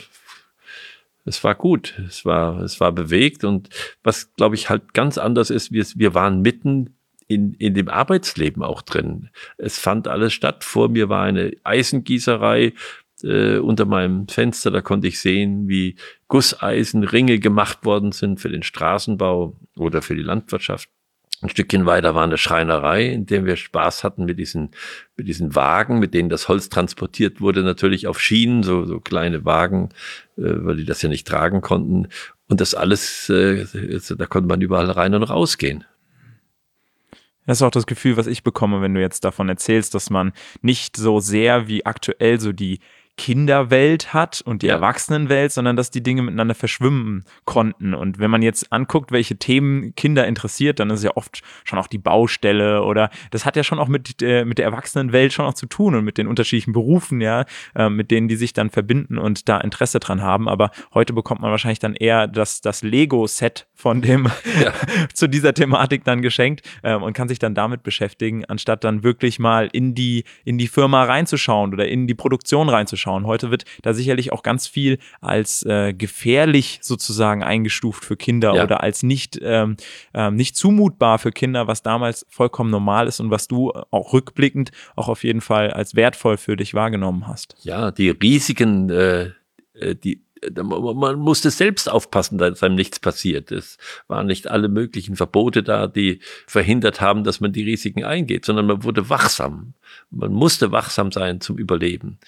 es 1.30 1.44
war 1.44 1.56
gut, 1.56 1.94
es 2.08 2.26
war, 2.26 2.60
es 2.62 2.80
war 2.80 2.92
bewegt 2.92 3.44
und 3.44 3.70
was, 4.04 4.34
glaube 4.36 4.56
ich, 4.56 4.70
halt 4.70 4.94
ganz 4.94 5.18
anders 5.18 5.52
ist, 5.52 5.72
wir, 5.72 5.86
wir 5.96 6.14
waren 6.16 6.42
mitten 6.42 6.96
in, 7.28 7.54
in 7.54 7.76
dem 7.76 7.88
Arbeitsleben 7.88 8.64
auch 8.64 8.82
drin. 8.82 9.30
Es 9.58 9.78
fand 9.78 10.08
alles 10.08 10.34
statt. 10.34 10.64
Vor 10.64 10.90
mir 10.90 11.08
war 11.08 11.24
eine 11.24 11.54
Eisengießerei, 11.64 12.74
äh, 13.24 13.58
unter 13.58 13.86
meinem 13.86 14.28
Fenster, 14.28 14.72
da 14.72 14.82
konnte 14.82 15.08
ich 15.08 15.20
sehen, 15.20 15.68
wie 15.68 15.96
Gusseisenringe 16.28 17.38
gemacht 17.38 17.86
worden 17.86 18.12
sind 18.12 18.40
für 18.40 18.50
den 18.50 18.64
Straßenbau 18.64 19.56
oder 19.78 20.02
für 20.02 20.16
die 20.16 20.24
Landwirtschaft. 20.24 20.90
Ein 21.42 21.50
Stückchen 21.50 21.86
weiter 21.86 22.16
war 22.16 22.24
eine 22.24 22.38
Schreinerei, 22.38 23.06
in 23.06 23.26
der 23.26 23.46
wir 23.46 23.56
Spaß 23.56 24.04
hatten 24.04 24.26
mit 24.26 24.40
diesen, 24.40 24.72
mit 25.16 25.28
diesen 25.28 25.56
Wagen, 25.56 26.00
mit 26.00 26.14
denen 26.14 26.28
das 26.28 26.50
Holz 26.50 26.68
transportiert 26.68 27.40
wurde, 27.40 27.64
natürlich 27.64 28.08
auf 28.08 28.20
Schienen, 28.20 28.62
so, 28.62 28.84
so 28.84 29.00
kleine 29.00 29.46
Wagen, 29.46 29.90
weil 30.40 30.78
die 30.78 30.86
das 30.86 31.02
ja 31.02 31.10
nicht 31.10 31.28
tragen 31.28 31.62
konnten. 31.62 32.08
Und 32.48 32.62
das 32.62 32.74
alles, 32.74 33.30
äh, 33.30 33.66
da 34.18 34.26
konnte 34.26 34.48
man 34.48 34.62
überall 34.62 34.90
rein 34.90 35.14
und 35.14 35.24
rausgehen. 35.24 35.86
Das 37.46 37.58
ist 37.58 37.62
auch 37.64 37.72
das 37.72 37.88
Gefühl, 37.88 38.16
was 38.16 38.28
ich 38.28 38.44
bekomme, 38.44 38.82
wenn 38.82 38.94
du 38.94 39.02
jetzt 39.02 39.24
davon 39.24 39.50
erzählst, 39.50 39.96
dass 39.96 40.12
man 40.12 40.34
nicht 40.62 40.96
so 40.96 41.20
sehr 41.20 41.68
wie 41.68 41.84
aktuell 41.86 42.40
so 42.40 42.52
die 42.52 42.80
Kinderwelt 43.20 44.14
hat 44.14 44.40
und 44.40 44.62
die 44.62 44.68
ja. 44.68 44.76
Erwachsenenwelt, 44.76 45.52
sondern 45.52 45.76
dass 45.76 45.92
die 45.92 46.02
Dinge 46.02 46.22
miteinander 46.22 46.56
verschwimmen 46.56 47.26
konnten. 47.44 47.94
Und 47.94 48.18
wenn 48.18 48.32
man 48.32 48.42
jetzt 48.42 48.72
anguckt, 48.72 49.12
welche 49.12 49.36
Themen 49.36 49.94
Kinder 49.96 50.26
interessiert, 50.26 50.80
dann 50.80 50.90
ist 50.90 51.04
ja 51.04 51.12
oft 51.16 51.42
schon 51.66 51.78
auch 51.78 51.88
die 51.88 51.98
Baustelle 51.98 52.82
oder 52.82 53.10
das 53.32 53.46
hat 53.46 53.58
ja 53.58 53.64
schon 53.66 53.78
auch 53.78 53.90
mit, 53.90 54.22
äh, 54.22 54.46
mit 54.46 54.58
der 54.58 54.64
Erwachsenenwelt 54.64 55.34
schon 55.34 55.46
auch 55.46 55.54
zu 55.54 55.66
tun 55.66 55.96
und 55.96 56.06
mit 56.06 56.18
den 56.18 56.28
unterschiedlichen 56.28 56.72
Berufen, 56.72 57.20
ja, 57.20 57.44
äh, 57.76 57.90
mit 57.90 58.10
denen 58.10 58.30
die 58.30 58.38
sich 58.38 58.54
dann 58.54 58.70
verbinden 58.70 59.18
und 59.18 59.50
da 59.50 59.60
Interesse 59.60 60.00
dran 60.00 60.22
haben. 60.22 60.48
Aber 60.48 60.72
heute 60.94 61.12
bekommt 61.12 61.42
man 61.42 61.52
wahrscheinlich 61.52 61.80
dann 61.80 61.96
eher 61.96 62.26
das, 62.26 62.62
das 62.62 62.84
Lego-Set 62.84 63.68
von 63.74 64.02
dem 64.02 64.30
ja. 64.64 64.72
zu 65.14 65.28
dieser 65.28 65.54
Thematik 65.54 66.06
dann 66.06 66.22
geschenkt 66.22 66.62
äh, 66.84 66.96
und 66.96 67.12
kann 67.12 67.28
sich 67.28 67.40
dann 67.40 67.54
damit 67.54 67.84
beschäftigen, 67.84 68.46
anstatt 68.46 68.86
dann 68.86 69.04
wirklich 69.04 69.40
mal 69.40 69.70
in 69.74 69.94
die, 69.94 70.24
in 70.46 70.58
die 70.58 70.70
Firma 70.70 71.04
reinzuschauen 71.04 71.74
oder 71.74 71.86
in 71.86 72.08
die 72.08 72.16
Produktion 72.16 72.70
reinzuschauen 72.70 73.09
anschauen. 73.10 73.28
Heute 73.28 73.52
wird 73.52 73.66
da 73.82 73.94
sicherlich 73.94 74.32
auch 74.32 74.44
ganz 74.44 74.68
viel 74.68 75.00
als 75.22 75.64
äh, 75.64 75.94
gefährlich 75.94 76.80
sozusagen 76.82 77.44
eingestuft 77.44 78.06
für 78.06 78.18
Kinder 78.18 78.56
ja. 78.56 78.64
oder 78.64 78.82
als 78.82 79.04
nicht, 79.04 79.40
ähm, 79.42 79.78
ähm, 80.14 80.36
nicht 80.36 80.56
zumutbar 80.56 81.20
für 81.20 81.32
Kinder, 81.32 81.68
was 81.68 81.84
damals 81.84 82.26
vollkommen 82.30 82.72
normal 82.72 83.08
ist 83.08 83.20
und 83.20 83.32
was 83.32 83.48
du 83.48 83.72
auch 83.92 84.14
rückblickend 84.14 84.72
auch 84.96 85.10
auf 85.10 85.24
jeden 85.24 85.42
Fall 85.42 85.72
als 85.72 85.96
wertvoll 85.96 86.38
für 86.38 86.56
dich 86.56 86.74
wahrgenommen 86.74 87.28
hast. 87.28 87.56
Ja, 87.62 87.92
die 87.92 88.10
Risiken, 88.10 88.90
äh, 88.90 89.32
äh 89.74 89.96
die 89.96 90.24
man 90.56 91.20
musste 91.20 91.50
selbst 91.52 91.90
aufpassen, 91.90 92.38
dass 92.38 92.64
einem 92.64 92.76
nichts 92.76 93.00
passiert. 93.00 93.52
Es 93.52 93.78
waren 94.08 94.28
nicht 94.28 94.48
alle 94.48 94.70
möglichen 94.70 95.16
Verbote 95.16 95.64
da, 95.64 95.88
die 95.88 96.20
verhindert 96.48 97.02
haben, 97.02 97.24
dass 97.24 97.40
man 97.40 97.52
die 97.52 97.64
Risiken 97.64 98.04
eingeht, 98.04 98.46
sondern 98.46 98.66
man 98.66 98.84
wurde 98.84 99.10
wachsam. 99.10 99.74
Man 100.10 100.32
musste 100.32 100.72
wachsam 100.72 101.12
sein 101.12 101.42
zum 101.42 101.58
Überleben. 101.58 102.20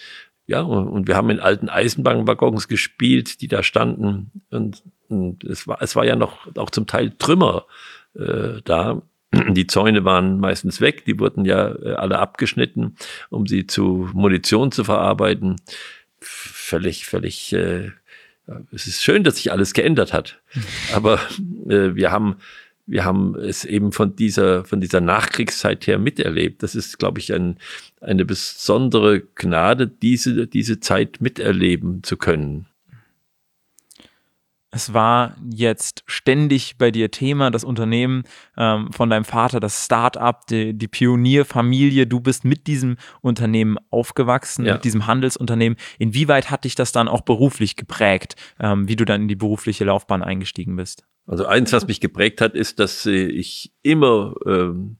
Ja, 0.51 0.63
und 0.63 1.07
wir 1.07 1.15
haben 1.15 1.29
in 1.29 1.39
alten 1.39 1.69
Eisenbahnwaggons 1.69 2.67
gespielt, 2.67 3.39
die 3.39 3.47
da 3.47 3.63
standen. 3.63 4.31
Und, 4.49 4.83
und 5.07 5.45
es, 5.45 5.65
war, 5.65 5.81
es 5.81 5.95
war 5.95 6.03
ja 6.03 6.17
noch 6.17 6.45
auch 6.57 6.69
zum 6.69 6.87
Teil 6.87 7.13
Trümmer 7.17 7.67
äh, 8.15 8.61
da. 8.65 9.01
Die 9.31 9.65
Zäune 9.65 10.03
waren 10.03 10.41
meistens 10.41 10.81
weg, 10.81 11.05
die 11.05 11.17
wurden 11.17 11.45
ja 11.45 11.73
äh, 11.73 11.93
alle 11.93 12.19
abgeschnitten, 12.19 12.97
um 13.29 13.47
sie 13.47 13.65
zu 13.65 14.09
Munition 14.11 14.73
zu 14.73 14.83
verarbeiten. 14.83 15.55
Völlig, 16.19 17.05
völlig. 17.05 17.53
Äh, 17.53 17.91
es 18.73 18.87
ist 18.87 19.01
schön, 19.01 19.23
dass 19.23 19.37
sich 19.37 19.53
alles 19.53 19.71
geändert 19.71 20.11
hat. 20.11 20.41
Aber 20.93 21.13
äh, 21.69 21.95
wir 21.95 22.11
haben 22.11 22.35
wir 22.91 23.05
haben 23.05 23.35
es 23.35 23.63
eben 23.63 23.93
von 23.93 24.17
dieser, 24.17 24.65
von 24.65 24.81
dieser 24.81 24.99
Nachkriegszeit 24.99 25.87
her 25.87 25.97
miterlebt. 25.97 26.61
Das 26.61 26.75
ist, 26.75 26.99
glaube 26.99 27.19
ich, 27.19 27.33
ein, 27.33 27.57
eine 28.01 28.25
besondere 28.25 29.21
Gnade, 29.21 29.87
diese, 29.87 30.45
diese 30.45 30.81
Zeit 30.81 31.21
miterleben 31.21 32.03
zu 32.03 32.17
können. 32.17 32.67
Es 34.71 34.93
war 34.93 35.37
jetzt 35.49 36.03
ständig 36.05 36.77
bei 36.77 36.91
dir 36.91 37.11
Thema, 37.11 37.49
das 37.49 37.63
Unternehmen 37.63 38.23
ähm, 38.57 38.91
von 38.91 39.09
deinem 39.09 39.25
Vater, 39.25 39.61
das 39.61 39.85
Start-up, 39.85 40.47
die, 40.47 40.73
die, 40.73 40.87
Pionierfamilie. 40.89 42.07
Du 42.07 42.19
bist 42.19 42.43
mit 42.43 42.67
diesem 42.67 42.97
Unternehmen 43.21 43.77
aufgewachsen, 43.89 44.65
ja. 44.65 44.73
mit 44.73 44.83
diesem 44.83 45.07
Handelsunternehmen. 45.07 45.77
Inwieweit 45.97 46.51
hat 46.51 46.65
dich 46.65 46.75
das 46.75 46.91
dann 46.91 47.07
auch 47.07 47.21
beruflich 47.21 47.77
geprägt, 47.77 48.35
ähm, 48.59 48.89
wie 48.89 48.97
du 48.97 49.05
dann 49.05 49.23
in 49.23 49.27
die 49.29 49.35
berufliche 49.35 49.85
Laufbahn 49.85 50.23
eingestiegen 50.23 50.75
bist? 50.75 51.05
Also 51.27 51.45
eins, 51.45 51.71
was 51.71 51.87
mich 51.87 51.99
geprägt 51.99 52.41
hat, 52.41 52.55
ist, 52.55 52.79
dass 52.79 53.05
ich 53.05 53.71
immer 53.83 54.35
ähm, 54.45 54.97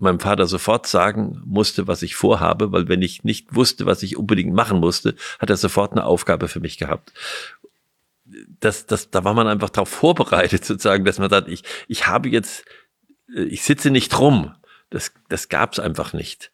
meinem 0.00 0.20
Vater 0.20 0.46
sofort 0.46 0.86
sagen 0.86 1.42
musste, 1.44 1.86
was 1.86 2.02
ich 2.02 2.14
vorhabe, 2.14 2.72
weil 2.72 2.88
wenn 2.88 3.02
ich 3.02 3.22
nicht 3.22 3.54
wusste, 3.54 3.86
was 3.86 4.02
ich 4.02 4.16
unbedingt 4.16 4.54
machen 4.54 4.80
musste, 4.80 5.14
hat 5.38 5.50
er 5.50 5.56
sofort 5.56 5.92
eine 5.92 6.04
Aufgabe 6.04 6.48
für 6.48 6.60
mich 6.60 6.78
gehabt. 6.78 7.12
Das, 8.60 8.86
das, 8.86 9.10
da 9.10 9.24
war 9.24 9.34
man 9.34 9.46
einfach 9.46 9.70
darauf 9.70 9.88
vorbereitet, 9.88 10.64
sozusagen, 10.64 11.04
dass 11.04 11.18
man 11.18 11.30
sagt, 11.30 11.48
ich, 11.48 11.62
ich 11.88 12.06
habe 12.06 12.28
jetzt, 12.28 12.64
äh, 13.34 13.42
ich 13.42 13.62
sitze 13.62 13.90
nicht 13.90 14.18
rum, 14.18 14.54
das, 14.88 15.12
das 15.28 15.48
gab 15.48 15.72
es 15.72 15.78
einfach 15.78 16.12
nicht. 16.12 16.50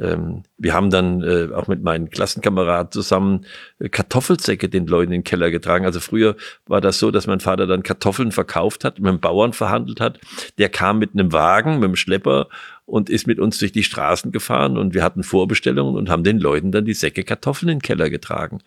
Ähm, 0.00 0.44
wir 0.56 0.72
haben 0.72 0.90
dann 0.90 1.22
äh, 1.22 1.52
auch 1.54 1.68
mit 1.68 1.82
meinen 1.82 2.08
Klassenkameraden 2.08 2.90
zusammen 2.90 3.44
äh, 3.78 3.90
Kartoffelsäcke 3.90 4.68
den 4.70 4.86
Leuten 4.86 5.12
in 5.12 5.20
den 5.20 5.24
Keller 5.24 5.50
getragen. 5.50 5.84
Also 5.84 6.00
früher 6.00 6.36
war 6.66 6.80
das 6.80 6.98
so, 6.98 7.10
dass 7.10 7.26
mein 7.26 7.40
Vater 7.40 7.66
dann 7.66 7.82
Kartoffeln 7.82 8.32
verkauft 8.32 8.84
hat, 8.84 8.98
mit 8.98 9.08
einem 9.08 9.20
Bauern 9.20 9.52
verhandelt 9.52 10.00
hat. 10.00 10.18
Der 10.56 10.70
kam 10.70 10.98
mit 10.98 11.12
einem 11.12 11.32
Wagen, 11.32 11.74
mit 11.74 11.84
einem 11.84 11.96
Schlepper 11.96 12.48
und 12.86 13.10
ist 13.10 13.26
mit 13.26 13.38
uns 13.38 13.58
durch 13.58 13.72
die 13.72 13.84
Straßen 13.84 14.32
gefahren 14.32 14.78
und 14.78 14.94
wir 14.94 15.04
hatten 15.04 15.22
Vorbestellungen 15.22 15.96
und 15.96 16.08
haben 16.08 16.24
den 16.24 16.38
Leuten 16.38 16.72
dann 16.72 16.86
die 16.86 16.94
Säcke 16.94 17.22
Kartoffeln 17.22 17.68
in 17.68 17.76
den 17.76 17.82
Keller 17.82 18.08
getragen. 18.08 18.62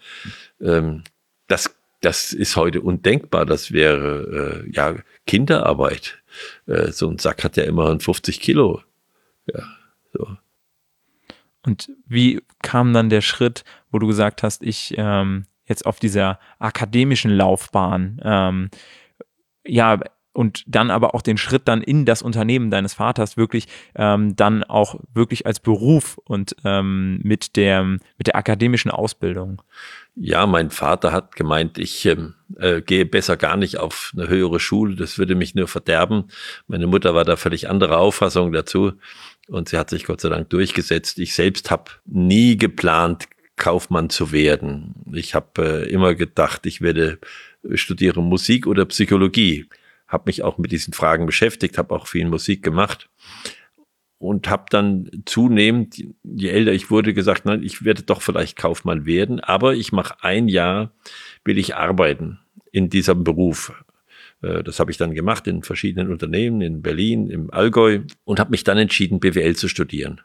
Ähm, 0.62 1.04
das 1.48 1.76
das 2.02 2.34
ist 2.34 2.58
heute 2.58 2.82
undenkbar. 2.82 3.46
Das 3.46 3.72
wäre 3.72 4.66
äh, 4.66 4.72
ja 4.72 4.96
Kinderarbeit. 5.26 6.22
Äh, 6.68 6.92
so 6.92 7.10
ein 7.10 7.18
Sack 7.18 7.46
hat 7.46 7.56
ja 7.56 7.64
immerhin 7.64 8.02
50 8.02 8.42
Kilo. 8.42 8.82
Ja, 9.48 9.64
so. 10.12 10.38
Und 11.66 11.92
wie 12.06 12.42
kam 12.62 12.94
dann 12.94 13.10
der 13.10 13.22
Schritt, 13.22 13.64
wo 13.92 14.00
du 14.00 14.08
gesagt 14.08 14.44
hast, 14.44 14.64
ich 14.64 14.94
ähm, 14.98 15.46
jetzt 15.66 15.86
auf 15.86 16.00
dieser 16.00 16.40
akademischen 16.60 17.32
Laufbahn, 17.32 18.20
ähm, 18.24 18.70
ja, 19.66 20.00
und 20.34 20.64
dann 20.68 20.90
aber 20.90 21.14
auch 21.14 21.22
den 21.22 21.38
Schritt 21.38 21.68
dann 21.68 21.82
in 21.82 22.06
das 22.06 22.22
Unternehmen 22.22 22.72
deines 22.72 22.96
Vaters 22.96 23.38
wirklich 23.38 23.68
ähm, 23.96 24.36
dann 24.36 24.64
auch 24.64 25.00
wirklich 25.14 25.46
als 25.46 25.60
Beruf 25.60 26.20
und 26.26 26.56
ähm, 26.66 27.20
mit 27.24 27.56
der 27.56 27.84
mit 27.84 28.26
der 28.26 28.36
akademischen 28.36 28.90
Ausbildung. 28.90 29.62
Ja, 30.16 30.46
mein 30.48 30.72
Vater 30.72 31.12
hat 31.12 31.36
gemeint, 31.36 31.78
ich 31.78 32.06
ähm, 32.06 32.34
äh, 32.58 32.82
gehe 32.82 33.06
besser 33.06 33.38
gar 33.38 33.58
nicht 33.58 33.78
auf 33.80 34.12
eine 34.18 34.28
höhere 34.28 34.60
Schule, 34.60 34.96
das 34.96 35.18
würde 35.18 35.36
mich 35.36 35.54
nur 35.56 35.68
verderben. 35.68 36.26
Meine 36.68 36.88
Mutter 36.88 37.14
war 37.14 37.26
da 37.26 37.36
völlig 37.36 37.70
andere 37.70 37.98
Auffassung 37.98 38.52
dazu 38.52 38.94
und 39.48 39.70
sie 39.70 39.78
hat 39.78 39.90
sich 39.90 40.06
Gott 40.06 40.22
sei 40.22 40.30
Dank 40.30 40.50
durchgesetzt. 40.50 41.20
Ich 41.20 41.34
selbst 41.36 41.72
habe 41.72 41.92
nie 42.06 42.58
geplant, 42.58 43.28
Kaufmann 43.56 44.10
zu 44.10 44.32
werden. 44.32 44.96
Ich 45.14 45.36
habe 45.36 45.86
äh, 45.86 45.90
immer 45.90 46.16
gedacht, 46.16 46.66
ich 46.66 46.82
werde 46.82 47.20
studieren 47.76 48.26
Musik 48.26 48.66
oder 48.68 48.86
Psychologie 48.86 49.68
habe 50.14 50.24
mich 50.28 50.44
auch 50.44 50.58
mit 50.58 50.72
diesen 50.72 50.94
Fragen 50.94 51.26
beschäftigt, 51.26 51.78
habe 51.78 51.94
auch 51.94 52.08
viel 52.08 52.28
Musik 52.28 52.64
gemacht 52.64 53.10
und 54.20 54.50
habe 54.50 54.66
dann 54.70 55.10
zunehmend, 55.26 56.02
je 56.24 56.50
älter 56.50 56.72
ich 56.72 56.90
wurde, 56.90 57.14
gesagt, 57.14 57.46
nein, 57.46 57.64
ich 57.64 57.84
werde 57.84 58.04
doch 58.04 58.22
vielleicht 58.22 58.58
Kaufmann 58.58 59.06
werden, 59.06 59.42
aber 59.42 59.74
ich 59.74 59.92
mache 59.92 60.16
ein 60.22 60.48
Jahr, 60.48 60.92
will 61.44 61.58
ich 61.58 61.76
arbeiten 61.76 62.40
in 62.72 62.90
diesem 62.90 63.24
Beruf. 63.24 63.74
Äh, 64.44 64.64
das 64.64 64.80
habe 64.80 64.92
ich 64.92 64.98
dann 64.98 65.16
gemacht 65.16 65.48
in 65.48 65.64
verschiedenen 65.64 66.12
Unternehmen, 66.12 66.62
in 66.62 66.82
Berlin, 66.82 67.30
im 67.30 67.52
Allgäu 67.52 68.02
und 68.26 68.40
habe 68.40 68.52
mich 68.52 68.64
dann 68.64 68.78
entschieden, 68.78 69.20
BWL 69.20 69.56
zu 69.56 69.68
studieren 69.68 70.22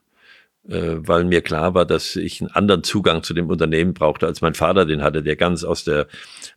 äh, 0.68 0.96
weil 0.98 1.25
mir 1.25 1.40
klar 1.40 1.75
war, 1.75 1.87
dass 1.87 2.16
ich 2.16 2.40
einen 2.40 2.50
anderen 2.50 2.82
Zugang 2.82 3.22
zu 3.22 3.32
dem 3.32 3.48
Unternehmen 3.48 3.94
brauchte, 3.94 4.26
als 4.26 4.42
mein 4.42 4.54
Vater 4.54 4.84
den 4.84 5.02
hatte, 5.02 5.22
der 5.22 5.37
ganz 5.37 5.64
aus 5.64 5.84
der, 5.84 6.08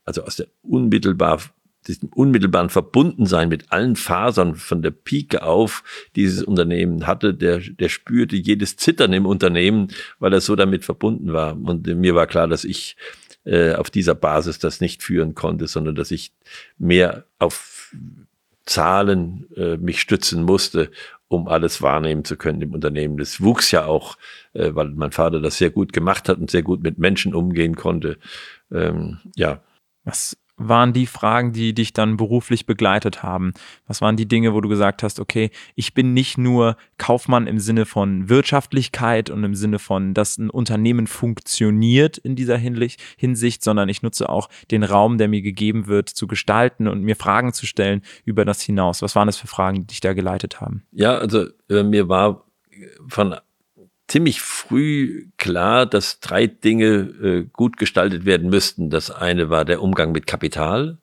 also 0.03 0.23
aus 0.23 0.35
der 0.35 0.47
unmittelbar 0.63 1.39
diesem 1.87 2.09
unmittelbaren 2.09 2.69
Verbundensein 2.69 3.49
mit 3.49 3.71
allen 3.71 3.95
Fasern 3.95 4.55
von 4.55 4.81
der 4.81 4.91
Pike 4.91 5.41
auf 5.41 5.83
dieses 6.15 6.43
Unternehmen 6.43 7.07
hatte, 7.07 7.33
der, 7.33 7.59
der 7.59 7.89
spürte 7.89 8.35
jedes 8.35 8.77
Zittern 8.77 9.13
im 9.13 9.25
Unternehmen, 9.25 9.87
weil 10.19 10.33
er 10.33 10.41
so 10.41 10.55
damit 10.55 10.85
verbunden 10.85 11.33
war. 11.33 11.57
Und 11.59 11.87
mir 11.87 12.13
war 12.13 12.27
klar, 12.27 12.47
dass 12.47 12.63
ich 12.63 12.97
äh, 13.45 13.73
auf 13.73 13.89
dieser 13.89 14.15
Basis 14.15 14.59
das 14.59 14.81
nicht 14.81 15.03
führen 15.03 15.35
konnte, 15.35 15.67
sondern 15.67 15.95
dass 15.95 16.11
ich 16.11 16.33
mehr 16.77 17.25
auf 17.39 17.93
Zahlen 18.65 19.47
äh, 19.55 19.77
mich 19.77 19.99
stützen 19.99 20.43
musste, 20.43 20.91
um 21.27 21.47
alles 21.47 21.81
wahrnehmen 21.81 22.25
zu 22.25 22.35
können 22.35 22.61
im 22.61 22.73
Unternehmen. 22.73 23.17
Das 23.17 23.41
wuchs 23.41 23.71
ja 23.71 23.85
auch, 23.85 24.17
äh, 24.53 24.75
weil 24.75 24.89
mein 24.89 25.11
Vater 25.11 25.39
das 25.39 25.57
sehr 25.57 25.71
gut 25.71 25.93
gemacht 25.93 26.29
hat 26.29 26.37
und 26.37 26.51
sehr 26.51 26.61
gut 26.61 26.83
mit 26.83 26.97
Menschen 26.99 27.33
umgehen 27.33 27.75
konnte. 27.75 28.17
Ähm, 28.71 29.19
ja. 29.35 29.61
Was 30.03 30.37
waren 30.67 30.93
die 30.93 31.05
Fragen, 31.05 31.53
die 31.53 31.73
dich 31.73 31.93
dann 31.93 32.17
beruflich 32.17 32.65
begleitet 32.65 33.23
haben? 33.23 33.53
Was 33.87 34.01
waren 34.01 34.15
die 34.15 34.27
Dinge, 34.27 34.53
wo 34.53 34.61
du 34.61 34.69
gesagt 34.69 35.03
hast, 35.03 35.19
okay, 35.19 35.51
ich 35.75 35.93
bin 35.93 36.13
nicht 36.13 36.37
nur 36.37 36.77
Kaufmann 36.97 37.47
im 37.47 37.59
Sinne 37.59 37.85
von 37.85 38.29
Wirtschaftlichkeit 38.29 39.29
und 39.29 39.43
im 39.43 39.55
Sinne 39.55 39.79
von, 39.79 40.13
dass 40.13 40.37
ein 40.37 40.49
Unternehmen 40.49 41.07
funktioniert 41.07 42.17
in 42.17 42.35
dieser 42.35 42.57
Hinsicht, 42.57 43.63
sondern 43.63 43.89
ich 43.89 44.01
nutze 44.01 44.29
auch 44.29 44.49
den 44.71 44.83
Raum, 44.83 45.17
der 45.17 45.27
mir 45.27 45.41
gegeben 45.41 45.87
wird, 45.87 46.09
zu 46.09 46.27
gestalten 46.27 46.87
und 46.87 47.01
mir 47.03 47.15
Fragen 47.15 47.53
zu 47.53 47.65
stellen 47.65 48.01
über 48.25 48.45
das 48.45 48.61
hinaus. 48.61 49.01
Was 49.01 49.15
waren 49.15 49.27
das 49.27 49.37
für 49.37 49.47
Fragen, 49.47 49.81
die 49.81 49.87
dich 49.87 50.01
da 50.01 50.13
geleitet 50.13 50.61
haben? 50.61 50.83
Ja, 50.91 51.17
also 51.17 51.45
äh, 51.69 51.83
mir 51.83 52.09
war 52.09 52.45
von 53.07 53.35
ziemlich 54.11 54.41
früh 54.41 55.27
klar, 55.37 55.85
dass 55.85 56.19
drei 56.19 56.47
Dinge 56.47 56.85
äh, 57.23 57.45
gut 57.53 57.77
gestaltet 57.77 58.25
werden 58.25 58.49
müssten. 58.49 58.89
Das 58.89 59.09
eine 59.09 59.49
war 59.49 59.63
der 59.63 59.81
Umgang 59.81 60.11
mit 60.11 60.27
Kapital. 60.27 60.97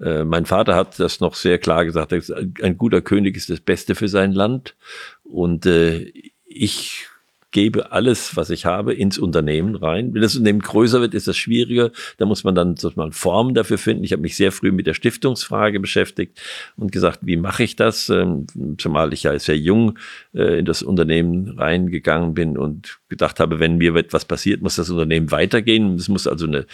Äh, 0.00 0.24
mein 0.24 0.46
Vater 0.46 0.74
hat 0.74 0.98
das 0.98 1.20
noch 1.20 1.34
sehr 1.36 1.58
klar 1.58 1.84
gesagt. 1.84 2.12
Ein 2.12 2.76
guter 2.76 3.02
König 3.02 3.36
ist 3.36 3.50
das 3.50 3.60
Beste 3.60 3.94
für 3.94 4.08
sein 4.08 4.32
Land. 4.32 4.74
Und 5.22 5.64
äh, 5.64 6.12
ich 6.44 7.06
gebe 7.52 7.90
alles, 7.92 8.36
was 8.36 8.50
ich 8.50 8.64
habe, 8.64 8.94
ins 8.94 9.18
Unternehmen 9.18 9.74
rein. 9.74 10.14
Wenn 10.14 10.22
das 10.22 10.34
Unternehmen 10.36 10.60
größer 10.60 11.00
wird, 11.00 11.14
ist 11.14 11.26
das 11.26 11.36
schwieriger. 11.36 11.90
Da 12.18 12.26
muss 12.26 12.44
man 12.44 12.54
dann 12.54 12.76
sozusagen 12.76 13.12
Formen 13.12 13.54
dafür 13.54 13.78
finden. 13.78 14.04
Ich 14.04 14.12
habe 14.12 14.22
mich 14.22 14.36
sehr 14.36 14.52
früh 14.52 14.70
mit 14.70 14.86
der 14.86 14.94
Stiftungsfrage 14.94 15.80
beschäftigt 15.80 16.40
und 16.76 16.92
gesagt, 16.92 17.20
wie 17.22 17.36
mache 17.36 17.64
ich 17.64 17.76
das? 17.76 18.08
Ähm, 18.08 18.46
zumal 18.78 19.12
ich 19.12 19.24
ja 19.24 19.36
sehr 19.38 19.58
jung 19.58 19.98
äh, 20.32 20.60
in 20.60 20.64
das 20.64 20.82
Unternehmen 20.82 21.58
reingegangen 21.58 22.34
bin 22.34 22.56
und 22.56 23.00
gedacht 23.08 23.40
habe, 23.40 23.58
wenn 23.58 23.78
mir 23.78 23.96
etwas 23.96 24.24
passiert, 24.24 24.62
muss 24.62 24.76
das 24.76 24.90
Unternehmen 24.90 25.32
weitergehen. 25.32 25.94
Es 25.94 26.08
muss 26.08 26.28
also 26.28 26.46
eine, 26.46 26.66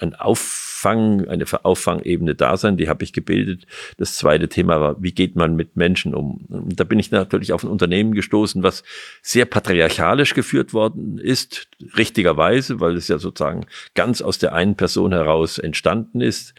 ein 0.00 0.14
Auffang, 0.14 1.28
eine 1.28 1.44
Auffangebene 1.62 2.34
da 2.34 2.56
sein. 2.56 2.76
Die 2.76 2.88
habe 2.88 3.04
ich 3.04 3.12
gebildet. 3.12 3.66
Das 3.96 4.16
zweite 4.16 4.48
Thema 4.48 4.80
war, 4.80 5.02
wie 5.02 5.12
geht 5.12 5.36
man 5.36 5.54
mit 5.54 5.76
Menschen 5.76 6.14
um? 6.14 6.44
Und 6.48 6.80
da 6.80 6.84
bin 6.84 6.98
ich 6.98 7.12
natürlich 7.12 7.52
auf 7.52 7.62
ein 7.62 7.70
Unternehmen 7.70 8.12
gestoßen, 8.12 8.64
was 8.64 8.82
sehr 9.22 9.44
patriarchal 9.44 10.15
theatralisch 10.16 10.34
geführt 10.34 10.72
worden 10.72 11.18
ist, 11.18 11.68
richtigerweise, 11.96 12.80
weil 12.80 12.96
es 12.96 13.08
ja 13.08 13.18
sozusagen 13.18 13.66
ganz 13.94 14.22
aus 14.22 14.38
der 14.38 14.54
einen 14.54 14.76
Person 14.76 15.12
heraus 15.12 15.58
entstanden 15.58 16.20
ist 16.20 16.54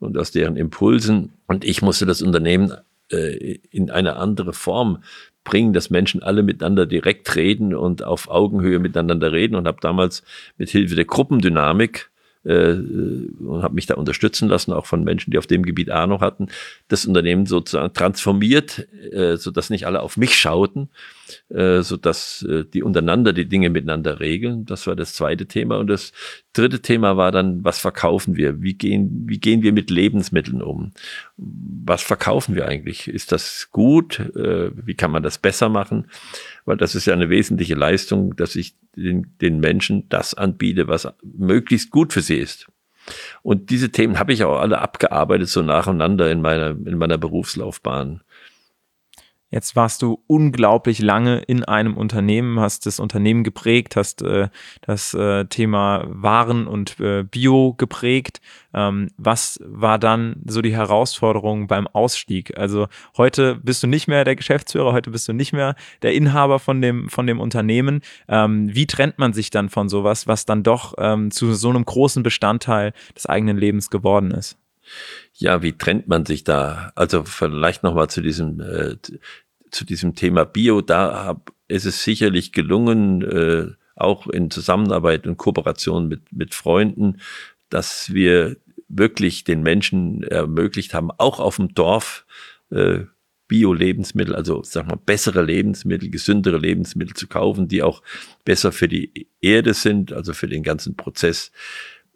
und 0.00 0.16
aus 0.16 0.30
deren 0.30 0.56
Impulsen. 0.56 1.32
Und 1.46 1.64
ich 1.64 1.82
musste 1.82 2.06
das 2.06 2.22
Unternehmen 2.22 2.72
äh, 3.10 3.58
in 3.70 3.90
eine 3.90 4.16
andere 4.16 4.52
Form 4.52 5.02
bringen, 5.44 5.72
dass 5.72 5.90
Menschen 5.90 6.22
alle 6.22 6.42
miteinander 6.42 6.86
direkt 6.86 7.34
reden 7.34 7.74
und 7.74 8.04
auf 8.04 8.28
Augenhöhe 8.28 8.78
miteinander 8.78 9.32
reden 9.32 9.56
und 9.56 9.66
habe 9.66 9.78
damals 9.80 10.22
mit 10.56 10.70
Hilfe 10.70 10.94
der 10.94 11.04
Gruppendynamik 11.04 12.10
äh, 12.44 12.72
und 12.72 13.62
habe 13.62 13.74
mich 13.74 13.86
da 13.86 13.94
unterstützen 13.94 14.48
lassen, 14.48 14.72
auch 14.72 14.86
von 14.86 15.04
Menschen, 15.04 15.30
die 15.32 15.38
auf 15.38 15.46
dem 15.46 15.64
Gebiet 15.64 15.90
Ahnung 15.90 16.20
hatten, 16.20 16.48
das 16.88 17.06
Unternehmen 17.06 17.46
sozusagen 17.46 17.92
transformiert, 17.92 18.86
äh, 19.12 19.36
so 19.36 19.50
dass 19.50 19.70
nicht 19.70 19.86
alle 19.86 20.00
auf 20.00 20.16
mich 20.16 20.36
schauten, 20.38 20.88
äh, 21.48 21.82
so 21.82 21.96
dass 21.96 22.42
äh, 22.42 22.64
die 22.64 22.82
untereinander 22.82 23.32
die 23.32 23.48
Dinge 23.48 23.70
miteinander 23.70 24.20
regeln. 24.20 24.64
Das 24.64 24.86
war 24.86 24.96
das 24.96 25.14
zweite 25.14 25.46
Thema. 25.46 25.78
Und 25.78 25.88
das 25.88 26.12
dritte 26.52 26.80
Thema 26.80 27.16
war 27.16 27.32
dann, 27.32 27.64
was 27.64 27.78
verkaufen 27.78 28.36
wir? 28.36 28.62
Wie 28.62 28.74
gehen, 28.74 29.24
wie 29.26 29.38
gehen 29.38 29.62
wir 29.62 29.72
mit 29.72 29.90
Lebensmitteln 29.90 30.62
um? 30.62 30.92
Was 31.36 32.02
verkaufen 32.02 32.54
wir 32.54 32.66
eigentlich? 32.66 33.08
Ist 33.08 33.32
das 33.32 33.68
gut? 33.70 34.18
Äh, 34.18 34.70
wie 34.74 34.94
kann 34.94 35.10
man 35.10 35.22
das 35.22 35.38
besser 35.38 35.68
machen? 35.68 36.06
Weil 36.64 36.76
das 36.76 36.94
ist 36.94 37.06
ja 37.06 37.14
eine 37.14 37.30
wesentliche 37.30 37.74
Leistung, 37.74 38.36
dass 38.36 38.56
ich 38.56 38.74
den, 38.96 39.34
den 39.40 39.60
Menschen 39.60 40.08
das 40.08 40.34
anbiete, 40.34 40.88
was 40.88 41.08
möglichst 41.22 41.90
gut 41.90 42.12
für 42.12 42.22
sie 42.22 42.36
ist. 42.36 42.66
Und 43.42 43.70
diese 43.70 43.90
Themen 43.90 44.18
habe 44.18 44.32
ich 44.32 44.44
auch 44.44 44.60
alle 44.60 44.80
abgearbeitet, 44.80 45.48
so 45.48 45.62
nacheinander 45.62 46.30
in 46.30 46.40
meiner, 46.40 46.70
in 46.70 46.98
meiner 46.98 47.18
Berufslaufbahn. 47.18 48.22
Jetzt 49.52 49.76
warst 49.76 50.00
du 50.00 50.18
unglaublich 50.26 50.98
lange 51.00 51.40
in 51.40 51.62
einem 51.62 51.94
Unternehmen, 51.98 52.58
hast 52.58 52.86
das 52.86 52.98
Unternehmen 52.98 53.44
geprägt, 53.44 53.96
hast 53.96 54.22
äh, 54.22 54.48
das 54.80 55.12
äh, 55.12 55.44
Thema 55.44 56.06
Waren 56.08 56.66
und 56.66 56.98
äh, 57.00 57.22
Bio 57.22 57.74
geprägt. 57.74 58.40
Ähm, 58.72 59.10
was 59.18 59.60
war 59.62 59.98
dann 59.98 60.36
so 60.46 60.62
die 60.62 60.74
Herausforderung 60.74 61.66
beim 61.66 61.86
Ausstieg? 61.86 62.56
Also 62.56 62.88
heute 63.18 63.56
bist 63.56 63.82
du 63.82 63.88
nicht 63.88 64.08
mehr 64.08 64.24
der 64.24 64.36
Geschäftsführer, 64.36 64.94
heute 64.94 65.10
bist 65.10 65.28
du 65.28 65.34
nicht 65.34 65.52
mehr 65.52 65.74
der 66.00 66.14
Inhaber 66.14 66.58
von 66.58 66.80
dem, 66.80 67.10
von 67.10 67.26
dem 67.26 67.38
Unternehmen. 67.38 68.00
Ähm, 68.28 68.74
wie 68.74 68.86
trennt 68.86 69.18
man 69.18 69.34
sich 69.34 69.50
dann 69.50 69.68
von 69.68 69.90
sowas, 69.90 70.26
was 70.26 70.46
dann 70.46 70.62
doch 70.62 70.94
ähm, 70.96 71.30
zu 71.30 71.52
so 71.52 71.68
einem 71.68 71.84
großen 71.84 72.22
Bestandteil 72.22 72.94
des 73.14 73.26
eigenen 73.26 73.58
Lebens 73.58 73.90
geworden 73.90 74.30
ist? 74.30 74.61
Ja, 75.34 75.62
wie 75.62 75.72
trennt 75.72 76.08
man 76.08 76.26
sich 76.26 76.44
da? 76.44 76.92
Also 76.94 77.24
vielleicht 77.24 77.82
nochmal 77.82 78.08
zu 78.08 78.20
diesem 78.20 78.60
äh, 78.60 78.96
zu 79.72 79.84
diesem 79.84 80.14
Thema 80.14 80.44
Bio, 80.44 80.82
da 80.82 81.24
hab, 81.24 81.52
ist 81.66 81.86
es 81.86 82.04
sicherlich 82.04 82.52
gelungen, 82.52 83.22
äh, 83.22 83.72
auch 83.96 84.26
in 84.26 84.50
Zusammenarbeit 84.50 85.26
und 85.26 85.38
Kooperation 85.38 86.08
mit, 86.08 86.32
mit 86.32 86.54
Freunden, 86.54 87.20
dass 87.70 88.12
wir 88.12 88.56
wirklich 88.88 89.44
den 89.44 89.62
Menschen 89.62 90.22
ermöglicht 90.22 90.94
haben, 90.94 91.10
auch 91.10 91.40
auf 91.40 91.56
dem 91.56 91.74
Dorf 91.74 92.26
äh, 92.70 93.00
Bio-Lebensmittel, 93.48 94.34
also 94.34 94.62
sag 94.62 94.86
mal 94.86 94.96
bessere 94.96 95.42
Lebensmittel, 95.42 96.10
gesündere 96.10 96.58
Lebensmittel 96.58 97.14
zu 97.14 97.26
kaufen, 97.26 97.68
die 97.68 97.82
auch 97.82 98.02
besser 98.44 98.72
für 98.72 98.88
die 98.88 99.28
Erde 99.40 99.74
sind, 99.74 100.12
also 100.12 100.32
für 100.32 100.48
den 100.48 100.62
ganzen 100.62 100.96
Prozess 100.96 101.52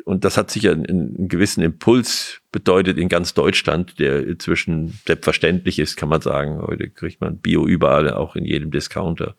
und 0.07 0.25
das 0.25 0.37
hat 0.37 0.53
sicher 0.53 0.71
einen, 0.71 0.87
einen, 0.87 1.29
gewissen 1.29 1.65
Impuls 1.65 2.41
bedeutet 2.53 2.97
in 2.97 3.09
ganz 3.09 3.35
Deutschland, 3.35 3.99
der 3.99 4.25
inzwischen 4.25 4.97
selbstverständlich 5.05 5.81
ist, 5.81 5.97
kann 5.97 6.09
man 6.09 6.21
sagen. 6.21 6.63
Heute 6.63 6.89
kriegt 6.89 7.21
man 7.21 7.39
Bio 7.39 7.67
überall, 7.67 8.13
auch 8.13 8.37
in 8.37 8.45
jedem 8.45 8.71
Discounter. 8.71 9.35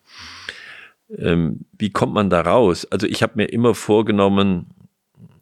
Ähm, 1.17 1.62
wie 1.71 1.89
kommt 1.89 2.13
man 2.13 2.29
da 2.29 2.41
raus? 2.41 2.83
Also 2.83 3.07
ich 3.07 3.24
habe 3.24 3.33
mir 3.38 3.45
immer 3.45 3.75
vorgenommen, 3.75 4.67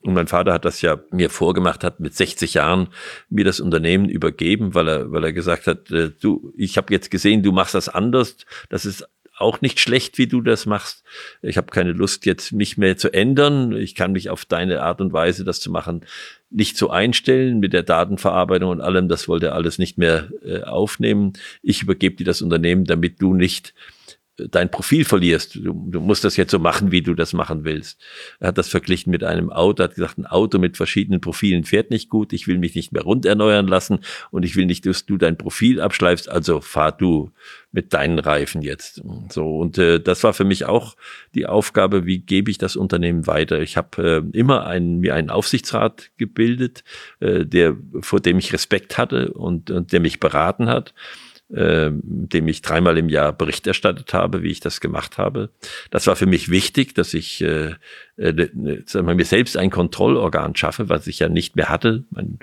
Und 0.02 0.14
mein 0.14 0.28
Vater 0.28 0.54
hat 0.54 0.64
das 0.64 0.82
ja 0.82 1.00
mir 1.10 1.32
vorgemacht, 1.32 1.84
hat 1.84 2.00
mit 2.00 2.14
60 2.14 2.54
Jahren 2.54 2.90
mir 3.28 3.46
das 3.46 3.60
Unternehmen 3.60 4.08
übergeben, 4.08 4.76
weil 4.76 4.88
er, 4.88 5.12
weil 5.12 5.24
er 5.24 5.34
gesagt 5.34 5.66
hat, 5.66 5.90
äh, 5.90 6.12
du, 6.12 6.54
ich 6.56 6.78
habe 6.78 6.94
jetzt 6.94 7.10
gesehen, 7.10 7.42
du 7.42 7.52
machst 7.52 7.74
das 7.74 7.90
anders. 7.90 8.38
Das 8.70 8.86
ist 8.86 9.10
auch 9.38 9.62
nicht 9.62 9.80
schlecht, 9.80 10.18
wie 10.18 10.28
du 10.28 10.42
das 10.42 10.66
machst. 10.66 11.04
Ich 11.42 11.58
habe 11.58 11.68
keine 11.68 11.92
Lust, 11.92 12.26
jetzt 12.26 12.52
mich 12.54 12.78
mehr 12.78 12.98
zu 12.98 13.14
ändern. 13.14 13.76
Ich 13.76 13.94
kann 13.96 14.14
mich 14.14 14.30
auf 14.30 14.46
deine 14.46 14.82
Art 14.82 15.02
und 15.02 15.12
Weise, 15.14 15.44
das 15.44 15.60
zu 15.60 15.72
machen, 15.72 16.06
nicht 16.50 16.78
so 16.78 16.90
einstellen 16.90 17.60
mit 17.60 17.74
der 17.74 17.84
Datenverarbeitung 17.84 18.70
und 18.70 18.82
allem. 18.82 19.10
Das 19.10 19.28
wollte 19.28 19.52
alles 19.52 19.78
nicht 19.78 19.98
mehr 19.98 20.30
äh, 20.46 20.62
aufnehmen. 20.62 21.34
Ich 21.62 21.82
übergebe 21.82 22.16
dir 22.16 22.26
das 22.26 22.42
Unternehmen, 22.42 22.86
damit 22.86 23.22
du 23.22 23.34
nicht 23.34 23.74
dein 24.38 24.70
Profil 24.70 25.06
verlierst. 25.06 25.56
Du, 25.56 25.90
du, 25.90 26.00
musst 26.02 26.24
das 26.24 26.38
jetzt 26.38 26.52
so 26.52 26.60
machen, 26.60 26.92
wie 26.92 27.02
du 27.02 27.14
das 27.14 27.34
machen 27.34 27.64
willst. 27.64 28.02
Er 28.40 28.50
hat 28.50 28.58
das 28.58 28.68
verglichen 28.68 29.12
mit 29.12 29.24
einem 29.24 29.52
Auto, 29.52 29.84
hat 29.84 29.96
gesagt, 29.96 30.18
ein 30.18 30.26
Auto 30.26 30.60
mit 30.60 30.78
verschiedenen 30.78 31.22
Profilen 31.22 31.64
fährt 31.64 31.90
nicht 31.90 32.10
gut, 32.10 32.34
ich 32.34 32.48
will 32.48 32.58
mich 32.58 32.76
nicht 32.76 32.92
mehr 32.92 33.04
rund 33.04 33.26
erneuern 33.26 33.68
lassen 33.68 34.00
und 34.32 34.44
ich 34.44 34.56
will 34.56 34.66
nicht, 34.66 34.86
dass 34.86 35.06
du 35.06 35.18
dein 35.18 35.38
Profil 35.38 35.80
abschleifst, 35.80 36.30
also 36.30 36.60
fahr 36.60 36.92
du 36.92 37.32
mit 37.72 37.94
deinen 37.94 38.20
Reifen 38.20 38.62
jetzt. 38.62 39.02
So 39.30 39.58
und 39.58 39.78
äh, 39.78 40.00
das 40.00 40.24
war 40.24 40.34
für 40.34 40.46
mich 40.46 40.66
auch 40.66 40.96
die 41.34 41.46
Aufgabe, 41.46 42.06
wie 42.06 42.20
gebe 42.20 42.52
ich 42.52 42.58
das 42.58 42.76
Unternehmen 42.76 43.28
weiter. 43.28 43.62
Ich 43.62 43.78
habe 43.78 44.24
äh, 44.34 44.38
immer 44.38 44.66
einen, 44.66 45.00
mir 45.00 45.16
einen 45.16 45.30
Aufsichtsrat 45.30 46.12
gebildet, 46.18 46.84
äh, 47.20 47.46
der 47.46 47.76
vor 48.02 48.20
dem 48.20 48.38
ich 48.40 48.54
Respekt 48.54 48.98
hatte 48.98 49.34
und, 49.34 49.72
und 49.72 49.94
der 49.94 50.00
mich 50.00 50.20
beraten 50.20 50.68
hat 50.68 50.94
äh, 51.54 51.92
dem 51.92 52.48
ich 52.48 52.62
dreimal 52.62 52.98
im 52.98 53.10
Jahr 53.10 53.32
Bericht 53.32 53.68
erstattet 53.68 54.14
habe, 54.14 54.42
wie 54.42 54.52
ich 54.52 54.60
das 54.60 54.82
gemacht 54.82 55.18
habe. 55.18 55.50
Das 55.92 56.08
war 56.08 56.16
für 56.16 56.26
mich 56.26 56.50
wichtig, 56.50 56.96
dass 56.96 57.14
ich 57.14 57.42
äh, 57.42 57.76
äh, 58.18 58.48
sagen 58.86 59.08
wir, 59.08 59.16
mir 59.16 59.26
selbst 59.26 59.58
ein 59.58 59.70
Kontrollorgan 59.70 60.56
schaffe, 60.56 60.90
was 60.90 61.08
ich 61.08 61.20
ja 61.20 61.30
nicht 61.30 61.56
mehr 61.56 61.70
hatte, 61.70 62.06
mein, 62.10 62.40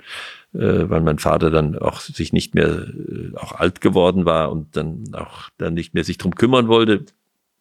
äh, 0.53 0.89
weil 0.89 1.01
mein 1.01 1.19
Vater 1.19 1.51
dann 1.51 1.77
auch 1.77 1.99
sich 1.99 2.31
nicht 2.31 2.55
mehr 2.55 2.87
äh, 2.87 3.35
auch 3.35 3.53
alt 3.53 3.81
geworden 3.81 4.25
war 4.25 4.51
und 4.51 4.75
dann 4.77 5.03
auch 5.13 5.49
dann 5.57 5.73
nicht 5.73 5.93
mehr 5.93 6.03
sich 6.03 6.17
drum 6.17 6.35
kümmern 6.35 6.67
wollte. 6.67 7.05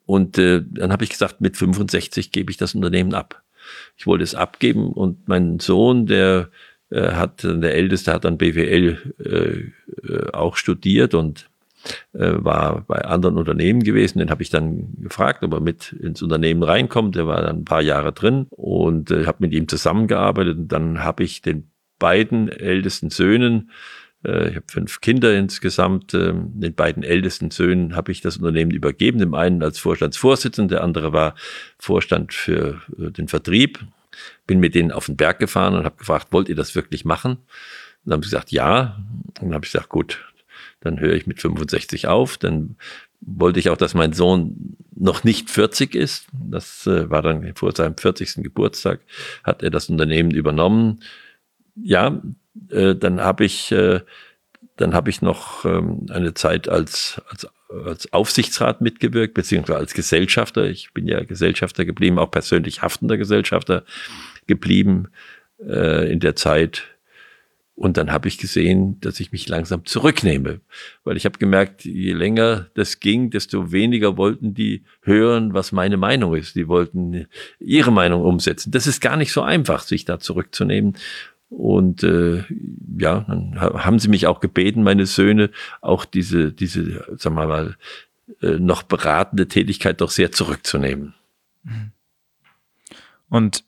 Und 0.07 0.39
äh, 0.39 0.63
dann 0.65 0.93
habe 0.93 1.05
ich 1.05 1.11
gesagt, 1.11 1.41
mit 1.41 1.57
65 1.57 2.33
gebe 2.33 2.51
ich 2.51 2.57
das 2.57 2.75
Unternehmen 2.75 3.15
ab. 3.15 3.43
Ich 3.97 4.07
wollte 4.07 4.25
es 4.25 4.35
abgeben 4.35 4.93
und 4.93 5.29
mein 5.29 5.59
Sohn, 5.59 6.07
der 6.07 6.51
hat 7.01 7.43
der 7.45 7.75
Älteste 7.75 8.13
hat 8.13 8.25
dann 8.25 8.39
BWL 8.39 8.99
äh, 9.25 10.13
äh, 10.13 10.33
auch 10.33 10.57
studiert 10.57 11.15
und 11.15 11.49
äh, 12.13 12.33
war 12.37 12.83
bei 12.83 13.05
anderen 13.05 13.37
Unternehmen 13.37 13.83
gewesen. 13.83 14.19
Den 14.19 14.31
habe 14.31 14.43
ich 14.43 14.51
dann 14.51 14.95
gefragt, 15.01 15.43
ob 15.43 15.53
er 15.55 15.61
mit 15.61 15.93
ins 15.93 16.23
Unternehmen 16.23 16.63
reinkommt. 16.63 17.17
Der 17.17 17.27
war 17.27 17.43
dann 17.43 17.61
ein 17.61 17.65
paar 17.65 17.83
Jahre 17.83 18.13
drin 18.13 18.47
und 18.51 19.11
äh, 19.11 19.27
habe 19.27 19.39
mit 19.41 19.53
ihm 19.53 19.69
zusammengearbeitet. 19.69 20.59
Und 20.59 20.69
dann 20.69 21.03
habe 21.03 21.25
ich 21.25 21.43
den 21.43 21.71
beiden 21.99 22.49
ältesten 22.49 23.11
Söhnen 23.11 23.71
äh, 24.25 24.51
ich 24.51 24.57
habe 24.57 24.67
fünf 24.69 25.01
Kinder 25.01 25.37
insgesamt. 25.37 26.15
Ähm, 26.15 26.53
den 26.55 26.75
beiden 26.75 27.03
ältesten 27.03 27.51
Söhnen 27.51 27.97
habe 27.97 28.13
ich 28.13 28.21
das 28.21 28.37
Unternehmen 28.37 28.71
übergeben. 28.71 29.19
Dem 29.19 29.35
einen 29.35 29.63
als 29.63 29.79
Vorstandsvorsitzender, 29.79 30.77
der 30.77 30.85
andere 30.85 31.13
war 31.13 31.35
Vorstand 31.79 32.33
für 32.33 32.81
äh, 32.99 33.11
den 33.11 33.29
Vertrieb. 33.29 33.81
Bin 34.53 34.61
mit 34.61 34.75
denen 34.75 34.93
auf 34.93 35.07
den 35.07 35.17
Berg 35.17 35.39
gefahren 35.39 35.75
und 35.75 35.87
habe 35.87 35.97
gefragt, 35.97 36.27
wollt 36.31 36.51
ihr 36.51 36.55
das 36.55 36.75
wirklich 36.75 37.07
machen? 37.07 37.31
Und 37.31 37.41
dann 38.05 38.13
haben 38.13 38.23
sie 38.23 38.29
gesagt, 38.29 38.53
ja. 38.53 39.03
Und 39.41 39.49
dann 39.49 39.55
habe 39.55 39.65
ich 39.65 39.73
gesagt, 39.73 39.89
gut, 39.89 40.23
dann 40.81 41.01
höre 41.01 41.15
ich 41.15 41.27
mit 41.27 41.41
65 41.41 42.07
auf. 42.07 42.37
Dann 42.37 42.77
wollte 43.23 43.61
ich 43.61 43.71
auch, 43.71 43.79
dass 43.79 43.95
mein 43.95 44.13
Sohn 44.13 44.77
noch 44.95 45.25
nicht 45.25 45.49
40 45.49 45.95
ist. 45.95 46.27
Das 46.35 46.87
äh, 46.87 47.09
war 47.09 47.23
dann 47.23 47.55
vor 47.55 47.75
seinem 47.75 47.97
40. 47.97 48.43
Geburtstag, 48.43 49.01
hat 49.43 49.63
er 49.63 49.71
das 49.71 49.89
Unternehmen 49.89 50.33
übernommen. 50.33 51.01
Ja, 51.75 52.21
äh, 52.69 52.95
dann 52.95 53.23
habe 53.23 53.47
ich, 53.47 53.73
äh, 53.73 54.01
dann 54.77 54.93
ich 55.07 55.23
noch 55.23 55.65
ähm, 55.65 56.05
eine 56.11 56.35
Zeit 56.35 56.69
als, 56.69 57.23
als 57.31 57.49
als 57.87 58.13
Aufsichtsrat 58.13 58.81
mitgewirkt, 58.81 59.35
beziehungsweise 59.35 59.79
als 59.79 59.95
Gesellschafter. 59.95 60.65
Ich 60.65 60.93
bin 60.93 61.07
ja 61.07 61.23
Gesellschafter 61.25 61.85
geblieben, 61.85 62.19
auch 62.19 62.31
persönlich 62.31 62.83
haftender 62.83 63.17
Gesellschafter 63.17 63.85
geblieben 64.47 65.09
äh, 65.59 66.11
in 66.11 66.21
der 66.21 66.37
Zeit. 66.37 66.85
Und 67.75 67.97
dann 67.97 68.12
habe 68.12 68.29
ich 68.29 68.38
gesehen, 68.38 69.01
dass 69.01 69.19
ich 69.19 69.33
mich 69.33 69.49
langsam 69.49 69.87
zurücknehme, 69.87 70.61
weil 71.05 71.16
ich 71.16 71.25
habe 71.25 71.38
gemerkt, 71.38 71.85
je 71.85 72.12
länger 72.12 72.69
das 72.75 73.01
ging, 73.01 73.31
desto 73.31 73.73
weniger 73.73 74.16
wollten 74.16 74.55
die 74.55 74.85
hören, 75.01 75.55
was 75.55 75.73
meine 75.73 75.97
Meinung 75.97 76.37
ist. 76.37 76.55
Die 76.55 76.69
wollten 76.69 77.27
ihre 77.59 77.90
Meinung 77.90 78.23
umsetzen. 78.23 78.71
Das 78.71 78.87
ist 78.87 79.01
gar 79.01 79.16
nicht 79.16 79.33
so 79.33 79.40
einfach, 79.40 79.83
sich 79.83 80.05
da 80.05 80.21
zurückzunehmen. 80.21 80.97
Und 81.49 82.03
äh, 82.03 82.45
ja, 82.99 83.21
dann 83.27 83.61
haben 83.61 83.99
sie 83.99 84.09
mich 84.09 84.27
auch 84.27 84.40
gebeten, 84.40 84.83
meine 84.83 85.07
Söhne, 85.07 85.51
auch 85.81 86.05
diese, 86.05 86.53
diese, 86.53 87.05
sagen 87.16 87.37
wir 87.37 87.47
mal, 87.47 87.77
äh, 88.40 88.59
noch 88.59 88.83
beratende 88.83 89.49
Tätigkeit 89.49 90.01
doch 90.01 90.11
sehr 90.11 90.33
zurückzunehmen. 90.33 91.14
Und 93.29 93.64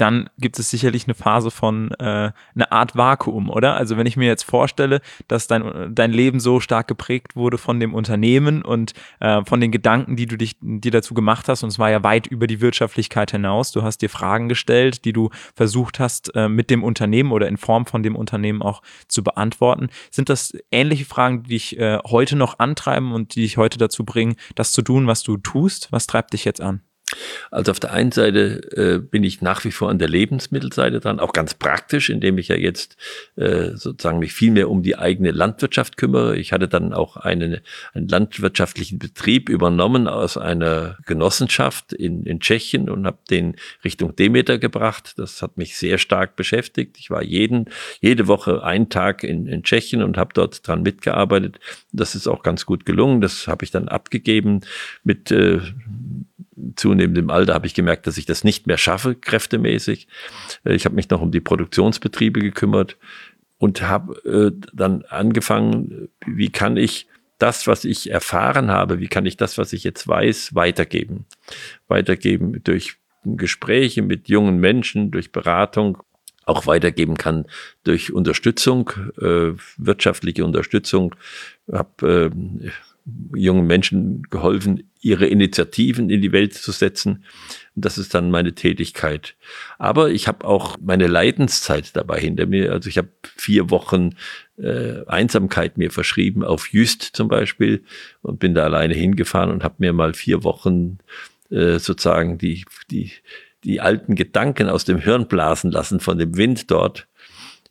dann 0.00 0.30
gibt 0.38 0.58
es 0.58 0.70
sicherlich 0.70 1.04
eine 1.04 1.14
Phase 1.14 1.50
von 1.50 1.90
äh, 1.92 2.32
eine 2.54 2.72
Art 2.72 2.96
Vakuum, 2.96 3.50
oder? 3.50 3.74
Also 3.74 3.96
wenn 3.96 4.06
ich 4.06 4.16
mir 4.16 4.26
jetzt 4.26 4.44
vorstelle, 4.44 5.00
dass 5.28 5.46
dein, 5.46 5.94
dein 5.94 6.12
Leben 6.12 6.40
so 6.40 6.60
stark 6.60 6.88
geprägt 6.88 7.36
wurde 7.36 7.58
von 7.58 7.80
dem 7.80 7.92
Unternehmen 7.92 8.62
und 8.62 8.94
äh, 9.20 9.44
von 9.44 9.60
den 9.60 9.70
Gedanken, 9.70 10.16
die 10.16 10.26
du 10.26 10.36
dich 10.36 10.56
dir 10.60 10.90
dazu 10.90 11.14
gemacht 11.14 11.48
hast, 11.48 11.62
und 11.62 11.68
es 11.68 11.78
war 11.78 11.90
ja 11.90 12.02
weit 12.02 12.26
über 12.26 12.46
die 12.46 12.60
Wirtschaftlichkeit 12.60 13.32
hinaus. 13.32 13.72
Du 13.72 13.82
hast 13.82 13.98
dir 13.98 14.08
Fragen 14.08 14.48
gestellt, 14.48 15.04
die 15.04 15.12
du 15.12 15.30
versucht 15.54 16.00
hast, 16.00 16.34
äh, 16.34 16.48
mit 16.48 16.70
dem 16.70 16.82
Unternehmen 16.82 17.32
oder 17.32 17.48
in 17.48 17.56
Form 17.56 17.86
von 17.86 18.02
dem 18.02 18.16
Unternehmen 18.16 18.62
auch 18.62 18.82
zu 19.08 19.22
beantworten. 19.22 19.88
Sind 20.10 20.28
das 20.28 20.52
ähnliche 20.70 21.04
Fragen, 21.04 21.42
die 21.42 21.50
dich 21.50 21.78
äh, 21.78 21.98
heute 22.06 22.36
noch 22.36 22.58
antreiben 22.58 23.12
und 23.12 23.34
die 23.34 23.42
dich 23.42 23.56
heute 23.58 23.78
dazu 23.78 24.04
bringen, 24.04 24.36
das 24.54 24.72
zu 24.72 24.82
tun, 24.82 25.06
was 25.06 25.22
du 25.22 25.36
tust? 25.36 25.88
Was 25.90 26.06
treibt 26.06 26.32
dich 26.32 26.44
jetzt 26.44 26.60
an? 26.60 26.80
Also 27.50 27.72
auf 27.72 27.80
der 27.80 27.92
einen 27.92 28.12
Seite 28.12 28.60
äh, 28.76 28.98
bin 28.98 29.24
ich 29.24 29.42
nach 29.42 29.64
wie 29.64 29.72
vor 29.72 29.90
an 29.90 29.98
der 29.98 30.08
Lebensmittelseite 30.08 31.00
dran, 31.00 31.20
auch 31.20 31.32
ganz 31.32 31.54
praktisch, 31.54 32.10
indem 32.10 32.38
ich 32.38 32.48
ja 32.48 32.56
jetzt 32.56 32.96
äh, 33.36 33.70
sozusagen 33.74 34.18
mich 34.18 34.32
viel 34.32 34.50
mehr 34.50 34.70
um 34.70 34.82
die 34.82 34.96
eigene 34.96 35.30
Landwirtschaft 35.30 35.96
kümmere. 35.96 36.36
Ich 36.36 36.52
hatte 36.52 36.68
dann 36.68 36.92
auch 36.92 37.16
einen, 37.16 37.58
einen 37.92 38.08
landwirtschaftlichen 38.08 38.98
Betrieb 38.98 39.48
übernommen 39.48 40.06
aus 40.06 40.36
einer 40.36 40.98
Genossenschaft 41.06 41.92
in, 41.92 42.24
in 42.24 42.40
Tschechien 42.40 42.88
und 42.88 43.06
habe 43.06 43.18
den 43.28 43.56
Richtung 43.84 44.14
Demeter 44.14 44.58
gebracht. 44.58 45.14
Das 45.16 45.42
hat 45.42 45.56
mich 45.56 45.76
sehr 45.76 45.98
stark 45.98 46.36
beschäftigt. 46.36 46.96
Ich 46.98 47.10
war 47.10 47.22
jeden, 47.22 47.66
jede 48.00 48.28
Woche 48.28 48.62
einen 48.62 48.88
Tag 48.88 49.24
in, 49.24 49.46
in 49.46 49.62
Tschechien 49.64 50.02
und 50.02 50.16
habe 50.16 50.30
dort 50.34 50.66
dran 50.66 50.82
mitgearbeitet. 50.82 51.58
Das 51.92 52.14
ist 52.14 52.28
auch 52.28 52.42
ganz 52.42 52.66
gut 52.66 52.86
gelungen. 52.86 53.20
Das 53.20 53.48
habe 53.48 53.64
ich 53.64 53.70
dann 53.70 53.88
abgegeben 53.88 54.60
mit 55.02 55.30
äh, 55.30 55.60
zunehmendem 56.76 57.30
Alter 57.30 57.54
habe 57.54 57.66
ich 57.66 57.74
gemerkt, 57.74 58.06
dass 58.06 58.18
ich 58.18 58.26
das 58.26 58.44
nicht 58.44 58.66
mehr 58.66 58.78
schaffe, 58.78 59.14
kräftemäßig. 59.14 60.08
Äh, 60.64 60.74
ich 60.74 60.84
habe 60.84 60.94
mich 60.94 61.10
noch 61.10 61.20
um 61.20 61.30
die 61.30 61.40
Produktionsbetriebe 61.40 62.40
gekümmert 62.40 62.96
und 63.58 63.82
habe 63.82 64.14
äh, 64.24 64.68
dann 64.72 65.02
angefangen, 65.08 66.08
wie 66.26 66.50
kann 66.50 66.76
ich 66.76 67.06
das, 67.38 67.66
was 67.66 67.84
ich 67.84 68.10
erfahren 68.10 68.70
habe, 68.70 69.00
wie 69.00 69.08
kann 69.08 69.26
ich 69.26 69.36
das, 69.36 69.58
was 69.58 69.72
ich 69.72 69.84
jetzt 69.84 70.06
weiß, 70.06 70.54
weitergeben? 70.54 71.24
Weitergeben 71.88 72.62
durch 72.64 72.96
Gespräche 73.24 74.02
mit 74.02 74.28
jungen 74.28 74.58
Menschen, 74.58 75.10
durch 75.10 75.32
Beratung, 75.32 75.98
auch 76.46 76.66
weitergeben 76.66 77.16
kann 77.16 77.46
durch 77.84 78.12
Unterstützung, 78.12 78.90
äh, 79.20 79.52
wirtschaftliche 79.76 80.44
Unterstützung. 80.44 81.14
Habe 81.70 82.32
äh, 82.32 83.38
jungen 83.38 83.66
Menschen 83.66 84.22
geholfen, 84.30 84.89
ihre 85.00 85.26
Initiativen 85.26 86.10
in 86.10 86.20
die 86.20 86.32
Welt 86.32 86.54
zu 86.54 86.72
setzen. 86.72 87.24
Das 87.74 87.96
ist 87.96 88.14
dann 88.14 88.30
meine 88.30 88.54
Tätigkeit. 88.54 89.34
Aber 89.78 90.10
ich 90.10 90.28
habe 90.28 90.46
auch 90.46 90.76
meine 90.80 91.06
Leidenszeit 91.06 91.96
dabei 91.96 92.20
hinter 92.20 92.46
mir. 92.46 92.72
Also 92.72 92.88
ich 92.88 92.98
habe 92.98 93.08
vier 93.36 93.70
Wochen 93.70 94.10
äh, 94.58 95.04
Einsamkeit 95.06 95.78
mir 95.78 95.90
verschrieben, 95.90 96.44
auf 96.44 96.72
Jüst 96.72 97.02
zum 97.02 97.28
Beispiel, 97.28 97.84
und 98.20 98.38
bin 98.38 98.54
da 98.54 98.64
alleine 98.64 98.94
hingefahren 98.94 99.50
und 99.50 99.64
habe 99.64 99.76
mir 99.78 99.92
mal 99.92 100.12
vier 100.12 100.44
Wochen 100.44 100.98
äh, 101.50 101.78
sozusagen 101.78 102.36
die, 102.36 102.64
die, 102.90 103.12
die 103.64 103.80
alten 103.80 104.14
Gedanken 104.14 104.68
aus 104.68 104.84
dem 104.84 104.98
Hirn 104.98 105.28
blasen 105.28 105.70
lassen 105.70 106.00
von 106.00 106.18
dem 106.18 106.36
Wind 106.36 106.70
dort 106.70 107.08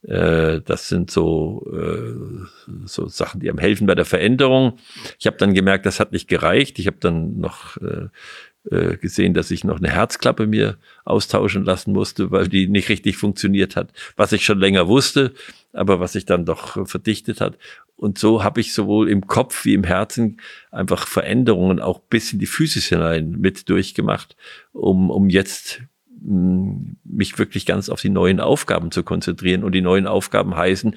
äh, 0.03 0.61
das 0.61 0.87
sind 0.87 1.11
so, 1.11 1.65
äh, 1.73 2.45
so 2.85 3.07
Sachen, 3.07 3.41
die 3.41 3.49
am 3.49 3.57
helfen 3.57 3.87
bei 3.87 3.95
der 3.95 4.05
Veränderung. 4.05 4.79
Ich 5.19 5.27
habe 5.27 5.37
dann 5.37 5.53
gemerkt, 5.53 5.85
das 5.85 5.99
hat 5.99 6.11
nicht 6.11 6.27
gereicht. 6.27 6.79
Ich 6.79 6.87
habe 6.87 6.97
dann 6.99 7.39
noch 7.39 7.77
äh, 7.77 8.97
gesehen, 8.97 9.33
dass 9.33 9.51
ich 9.51 9.63
noch 9.63 9.77
eine 9.77 9.89
Herzklappe 9.89 10.47
mir 10.47 10.77
austauschen 11.05 11.63
lassen 11.63 11.91
musste, 11.91 12.31
weil 12.31 12.47
die 12.47 12.67
nicht 12.67 12.89
richtig 12.89 13.17
funktioniert 13.17 13.75
hat, 13.75 13.91
was 14.15 14.31
ich 14.31 14.45
schon 14.45 14.59
länger 14.59 14.87
wusste, 14.87 15.33
aber 15.73 15.99
was 15.99 16.13
sich 16.13 16.25
dann 16.25 16.45
doch 16.45 16.87
verdichtet 16.87 17.41
hat. 17.41 17.57
Und 17.95 18.17
so 18.17 18.43
habe 18.43 18.61
ich 18.61 18.73
sowohl 18.73 19.09
im 19.09 19.27
Kopf 19.27 19.65
wie 19.65 19.73
im 19.73 19.83
Herzen 19.83 20.39
einfach 20.71 21.07
Veränderungen 21.07 21.81
auch 21.81 21.99
bis 21.99 22.31
in 22.31 22.39
die 22.39 22.45
Physis 22.45 22.87
hinein 22.87 23.31
mit 23.31 23.69
durchgemacht, 23.69 24.37
um, 24.71 25.09
um 25.09 25.29
jetzt 25.29 25.81
mich 26.21 27.37
wirklich 27.37 27.65
ganz 27.65 27.89
auf 27.89 28.01
die 28.01 28.09
neuen 28.09 28.39
Aufgaben 28.39 28.91
zu 28.91 29.03
konzentrieren. 29.03 29.63
Und 29.63 29.73
die 29.73 29.81
neuen 29.81 30.07
Aufgaben 30.07 30.55
heißen, 30.55 30.95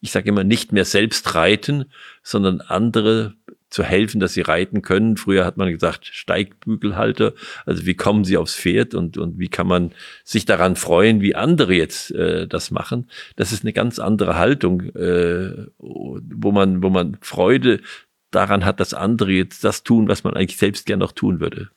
ich 0.00 0.12
sage 0.12 0.28
immer, 0.28 0.44
nicht 0.44 0.72
mehr 0.72 0.84
selbst 0.84 1.34
reiten, 1.34 1.86
sondern 2.22 2.60
andere 2.60 3.34
zu 3.70 3.84
helfen, 3.84 4.20
dass 4.20 4.34
sie 4.34 4.40
reiten 4.40 4.82
können. 4.82 5.16
Früher 5.16 5.44
hat 5.44 5.56
man 5.56 5.70
gesagt, 5.70 6.06
Steigbügelhalter. 6.06 7.34
Also 7.66 7.86
wie 7.86 7.94
kommen 7.94 8.24
sie 8.24 8.36
aufs 8.36 8.56
Pferd 8.56 8.94
und, 8.94 9.16
und 9.16 9.38
wie 9.38 9.48
kann 9.48 9.68
man 9.68 9.92
sich 10.24 10.44
daran 10.44 10.74
freuen, 10.74 11.20
wie 11.20 11.36
andere 11.36 11.74
jetzt 11.74 12.10
äh, 12.10 12.48
das 12.48 12.72
machen. 12.72 13.08
Das 13.36 13.52
ist 13.52 13.62
eine 13.62 13.72
ganz 13.72 13.98
andere 14.00 14.36
Haltung, 14.36 14.82
äh, 14.96 15.66
wo 15.78 16.52
man, 16.52 16.82
wo 16.82 16.90
man 16.90 17.16
Freude 17.20 17.80
daran 18.32 18.64
hat, 18.64 18.80
dass 18.80 18.92
andere 18.92 19.30
jetzt 19.30 19.62
das 19.62 19.84
tun, 19.84 20.08
was 20.08 20.24
man 20.24 20.34
eigentlich 20.34 20.58
selbst 20.58 20.86
gern 20.86 20.98
noch 20.98 21.12
tun 21.12 21.40
würde. 21.40 21.70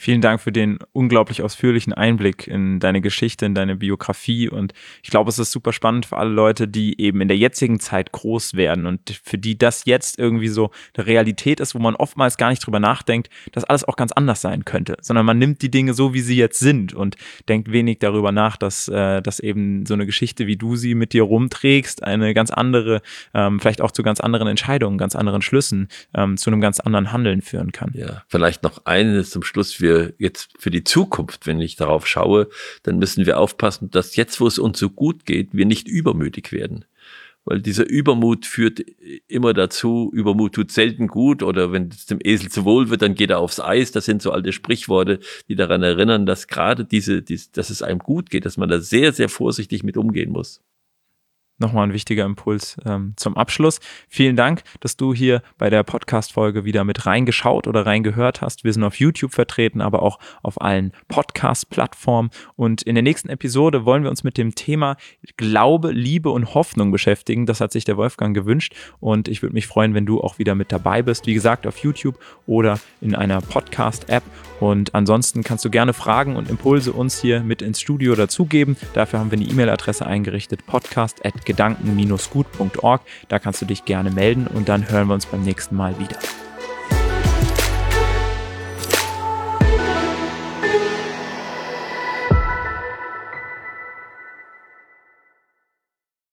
Vielen 0.00 0.20
Dank 0.20 0.40
für 0.40 0.52
den 0.52 0.78
unglaublich 0.92 1.42
ausführlichen 1.42 1.92
Einblick 1.92 2.46
in 2.46 2.78
deine 2.78 3.00
Geschichte, 3.00 3.44
in 3.46 3.56
deine 3.56 3.74
Biografie. 3.74 4.48
Und 4.48 4.72
ich 5.02 5.10
glaube, 5.10 5.28
es 5.28 5.40
ist 5.40 5.50
super 5.50 5.72
spannend 5.72 6.06
für 6.06 6.18
alle 6.18 6.30
Leute, 6.30 6.68
die 6.68 7.00
eben 7.00 7.20
in 7.20 7.26
der 7.26 7.36
jetzigen 7.36 7.80
Zeit 7.80 8.12
groß 8.12 8.54
werden 8.54 8.86
und 8.86 9.20
für 9.24 9.38
die 9.38 9.58
das 9.58 9.86
jetzt 9.86 10.16
irgendwie 10.16 10.46
so 10.46 10.70
eine 10.96 11.06
Realität 11.08 11.58
ist, 11.58 11.74
wo 11.74 11.80
man 11.80 11.96
oftmals 11.96 12.36
gar 12.36 12.50
nicht 12.50 12.64
drüber 12.64 12.78
nachdenkt, 12.78 13.28
dass 13.50 13.64
alles 13.64 13.82
auch 13.82 13.96
ganz 13.96 14.12
anders 14.12 14.40
sein 14.40 14.64
könnte, 14.64 14.96
sondern 15.00 15.26
man 15.26 15.36
nimmt 15.36 15.62
die 15.62 15.70
Dinge 15.70 15.94
so, 15.94 16.14
wie 16.14 16.20
sie 16.20 16.36
jetzt 16.36 16.60
sind 16.60 16.94
und 16.94 17.16
denkt 17.48 17.72
wenig 17.72 17.98
darüber 17.98 18.30
nach, 18.30 18.56
dass, 18.56 18.86
äh, 18.86 19.20
dass 19.20 19.40
eben 19.40 19.84
so 19.84 19.94
eine 19.94 20.06
Geschichte, 20.06 20.46
wie 20.46 20.56
du 20.56 20.76
sie 20.76 20.94
mit 20.94 21.12
dir 21.12 21.24
rumträgst, 21.24 22.04
eine 22.04 22.34
ganz 22.34 22.52
andere, 22.52 23.02
ähm, 23.34 23.58
vielleicht 23.58 23.80
auch 23.80 23.90
zu 23.90 24.04
ganz 24.04 24.20
anderen 24.20 24.46
Entscheidungen, 24.46 24.96
ganz 24.96 25.16
anderen 25.16 25.42
Schlüssen, 25.42 25.88
ähm, 26.14 26.36
zu 26.36 26.50
einem 26.50 26.60
ganz 26.60 26.78
anderen 26.78 27.10
Handeln 27.10 27.42
führen 27.42 27.72
kann. 27.72 27.90
Ja, 27.94 28.22
vielleicht 28.28 28.62
noch 28.62 28.86
eines 28.86 29.30
zum 29.30 29.42
Schluss. 29.42 29.80
Wir 29.80 29.87
wir 29.88 30.14
jetzt 30.18 30.50
für 30.58 30.70
die 30.70 30.84
Zukunft, 30.84 31.46
wenn 31.46 31.60
ich 31.60 31.76
darauf 31.76 32.06
schaue, 32.06 32.48
dann 32.82 32.98
müssen 32.98 33.26
wir 33.26 33.38
aufpassen, 33.38 33.90
dass 33.90 34.16
jetzt, 34.16 34.40
wo 34.40 34.46
es 34.46 34.58
uns 34.58 34.78
so 34.78 34.90
gut 34.90 35.24
geht, 35.24 35.48
wir 35.52 35.66
nicht 35.66 35.88
übermütig 35.88 36.52
werden. 36.52 36.84
Weil 37.44 37.62
dieser 37.62 37.88
Übermut 37.88 38.44
führt 38.44 38.84
immer 39.26 39.54
dazu, 39.54 40.10
Übermut 40.12 40.54
tut 40.54 40.70
selten 40.70 41.06
gut 41.08 41.42
oder 41.42 41.72
wenn 41.72 41.88
es 41.88 42.04
dem 42.04 42.18
Esel 42.22 42.50
zu 42.50 42.66
wohl 42.66 42.90
wird, 42.90 43.00
dann 43.00 43.14
geht 43.14 43.30
er 43.30 43.38
aufs 43.38 43.58
Eis. 43.58 43.90
Das 43.90 44.04
sind 44.04 44.20
so 44.20 44.32
alte 44.32 44.52
Sprichworte, 44.52 45.20
die 45.48 45.54
daran 45.54 45.82
erinnern, 45.82 46.26
dass 46.26 46.46
gerade 46.46 46.84
diese, 46.84 47.22
diese 47.22 47.50
dass 47.52 47.70
es 47.70 47.80
einem 47.80 48.00
gut 48.00 48.28
geht, 48.28 48.44
dass 48.44 48.58
man 48.58 48.68
da 48.68 48.80
sehr, 48.80 49.14
sehr 49.14 49.30
vorsichtig 49.30 49.82
mit 49.82 49.96
umgehen 49.96 50.30
muss 50.30 50.60
nochmal 51.58 51.84
ein 51.84 51.92
wichtiger 51.92 52.24
Impuls 52.24 52.76
ähm, 52.86 53.14
zum 53.16 53.36
Abschluss. 53.36 53.80
Vielen 54.08 54.36
Dank, 54.36 54.62
dass 54.80 54.96
du 54.96 55.12
hier 55.12 55.42
bei 55.58 55.70
der 55.70 55.82
Podcast-Folge 55.82 56.64
wieder 56.64 56.84
mit 56.84 57.06
reingeschaut 57.06 57.66
oder 57.66 57.84
reingehört 57.84 58.40
hast. 58.40 58.64
Wir 58.64 58.72
sind 58.72 58.84
auf 58.84 58.98
YouTube 58.98 59.34
vertreten, 59.34 59.80
aber 59.80 60.02
auch 60.02 60.18
auf 60.42 60.60
allen 60.60 60.92
Podcast-Plattformen. 61.08 62.30
Und 62.56 62.82
in 62.82 62.94
der 62.94 63.02
nächsten 63.02 63.28
Episode 63.28 63.84
wollen 63.84 64.02
wir 64.02 64.10
uns 64.10 64.24
mit 64.24 64.38
dem 64.38 64.54
Thema 64.54 64.96
Glaube, 65.36 65.90
Liebe 65.90 66.30
und 66.30 66.54
Hoffnung 66.54 66.92
beschäftigen. 66.92 67.46
Das 67.46 67.60
hat 67.60 67.72
sich 67.72 67.84
der 67.84 67.96
Wolfgang 67.96 68.34
gewünscht. 68.34 68.74
Und 69.00 69.28
ich 69.28 69.42
würde 69.42 69.54
mich 69.54 69.66
freuen, 69.66 69.94
wenn 69.94 70.06
du 70.06 70.20
auch 70.20 70.38
wieder 70.38 70.54
mit 70.54 70.72
dabei 70.72 71.02
bist. 71.02 71.26
Wie 71.26 71.34
gesagt, 71.34 71.66
auf 71.66 71.78
YouTube 71.78 72.18
oder 72.46 72.78
in 73.00 73.14
einer 73.14 73.40
Podcast-App. 73.40 74.22
Und 74.60 74.94
ansonsten 74.94 75.44
kannst 75.44 75.64
du 75.64 75.70
gerne 75.70 75.92
Fragen 75.92 76.36
und 76.36 76.50
Impulse 76.50 76.92
uns 76.92 77.20
hier 77.20 77.40
mit 77.40 77.62
ins 77.62 77.80
Studio 77.80 78.14
dazugeben. 78.14 78.76
Dafür 78.94 79.20
haben 79.20 79.30
wir 79.30 79.38
eine 79.38 79.48
E-Mail-Adresse 79.48 80.06
eingerichtet, 80.06 80.66
podcast@ 80.66 81.47
gedanken-gut.org. 81.48 83.00
Da 83.26 83.38
kannst 83.40 83.60
du 83.60 83.66
dich 83.66 83.84
gerne 83.84 84.12
melden 84.12 84.46
und 84.46 84.68
dann 84.68 84.88
hören 84.88 85.08
wir 85.08 85.14
uns 85.14 85.26
beim 85.26 85.42
nächsten 85.42 85.74
Mal 85.74 85.98
wieder. 85.98 86.16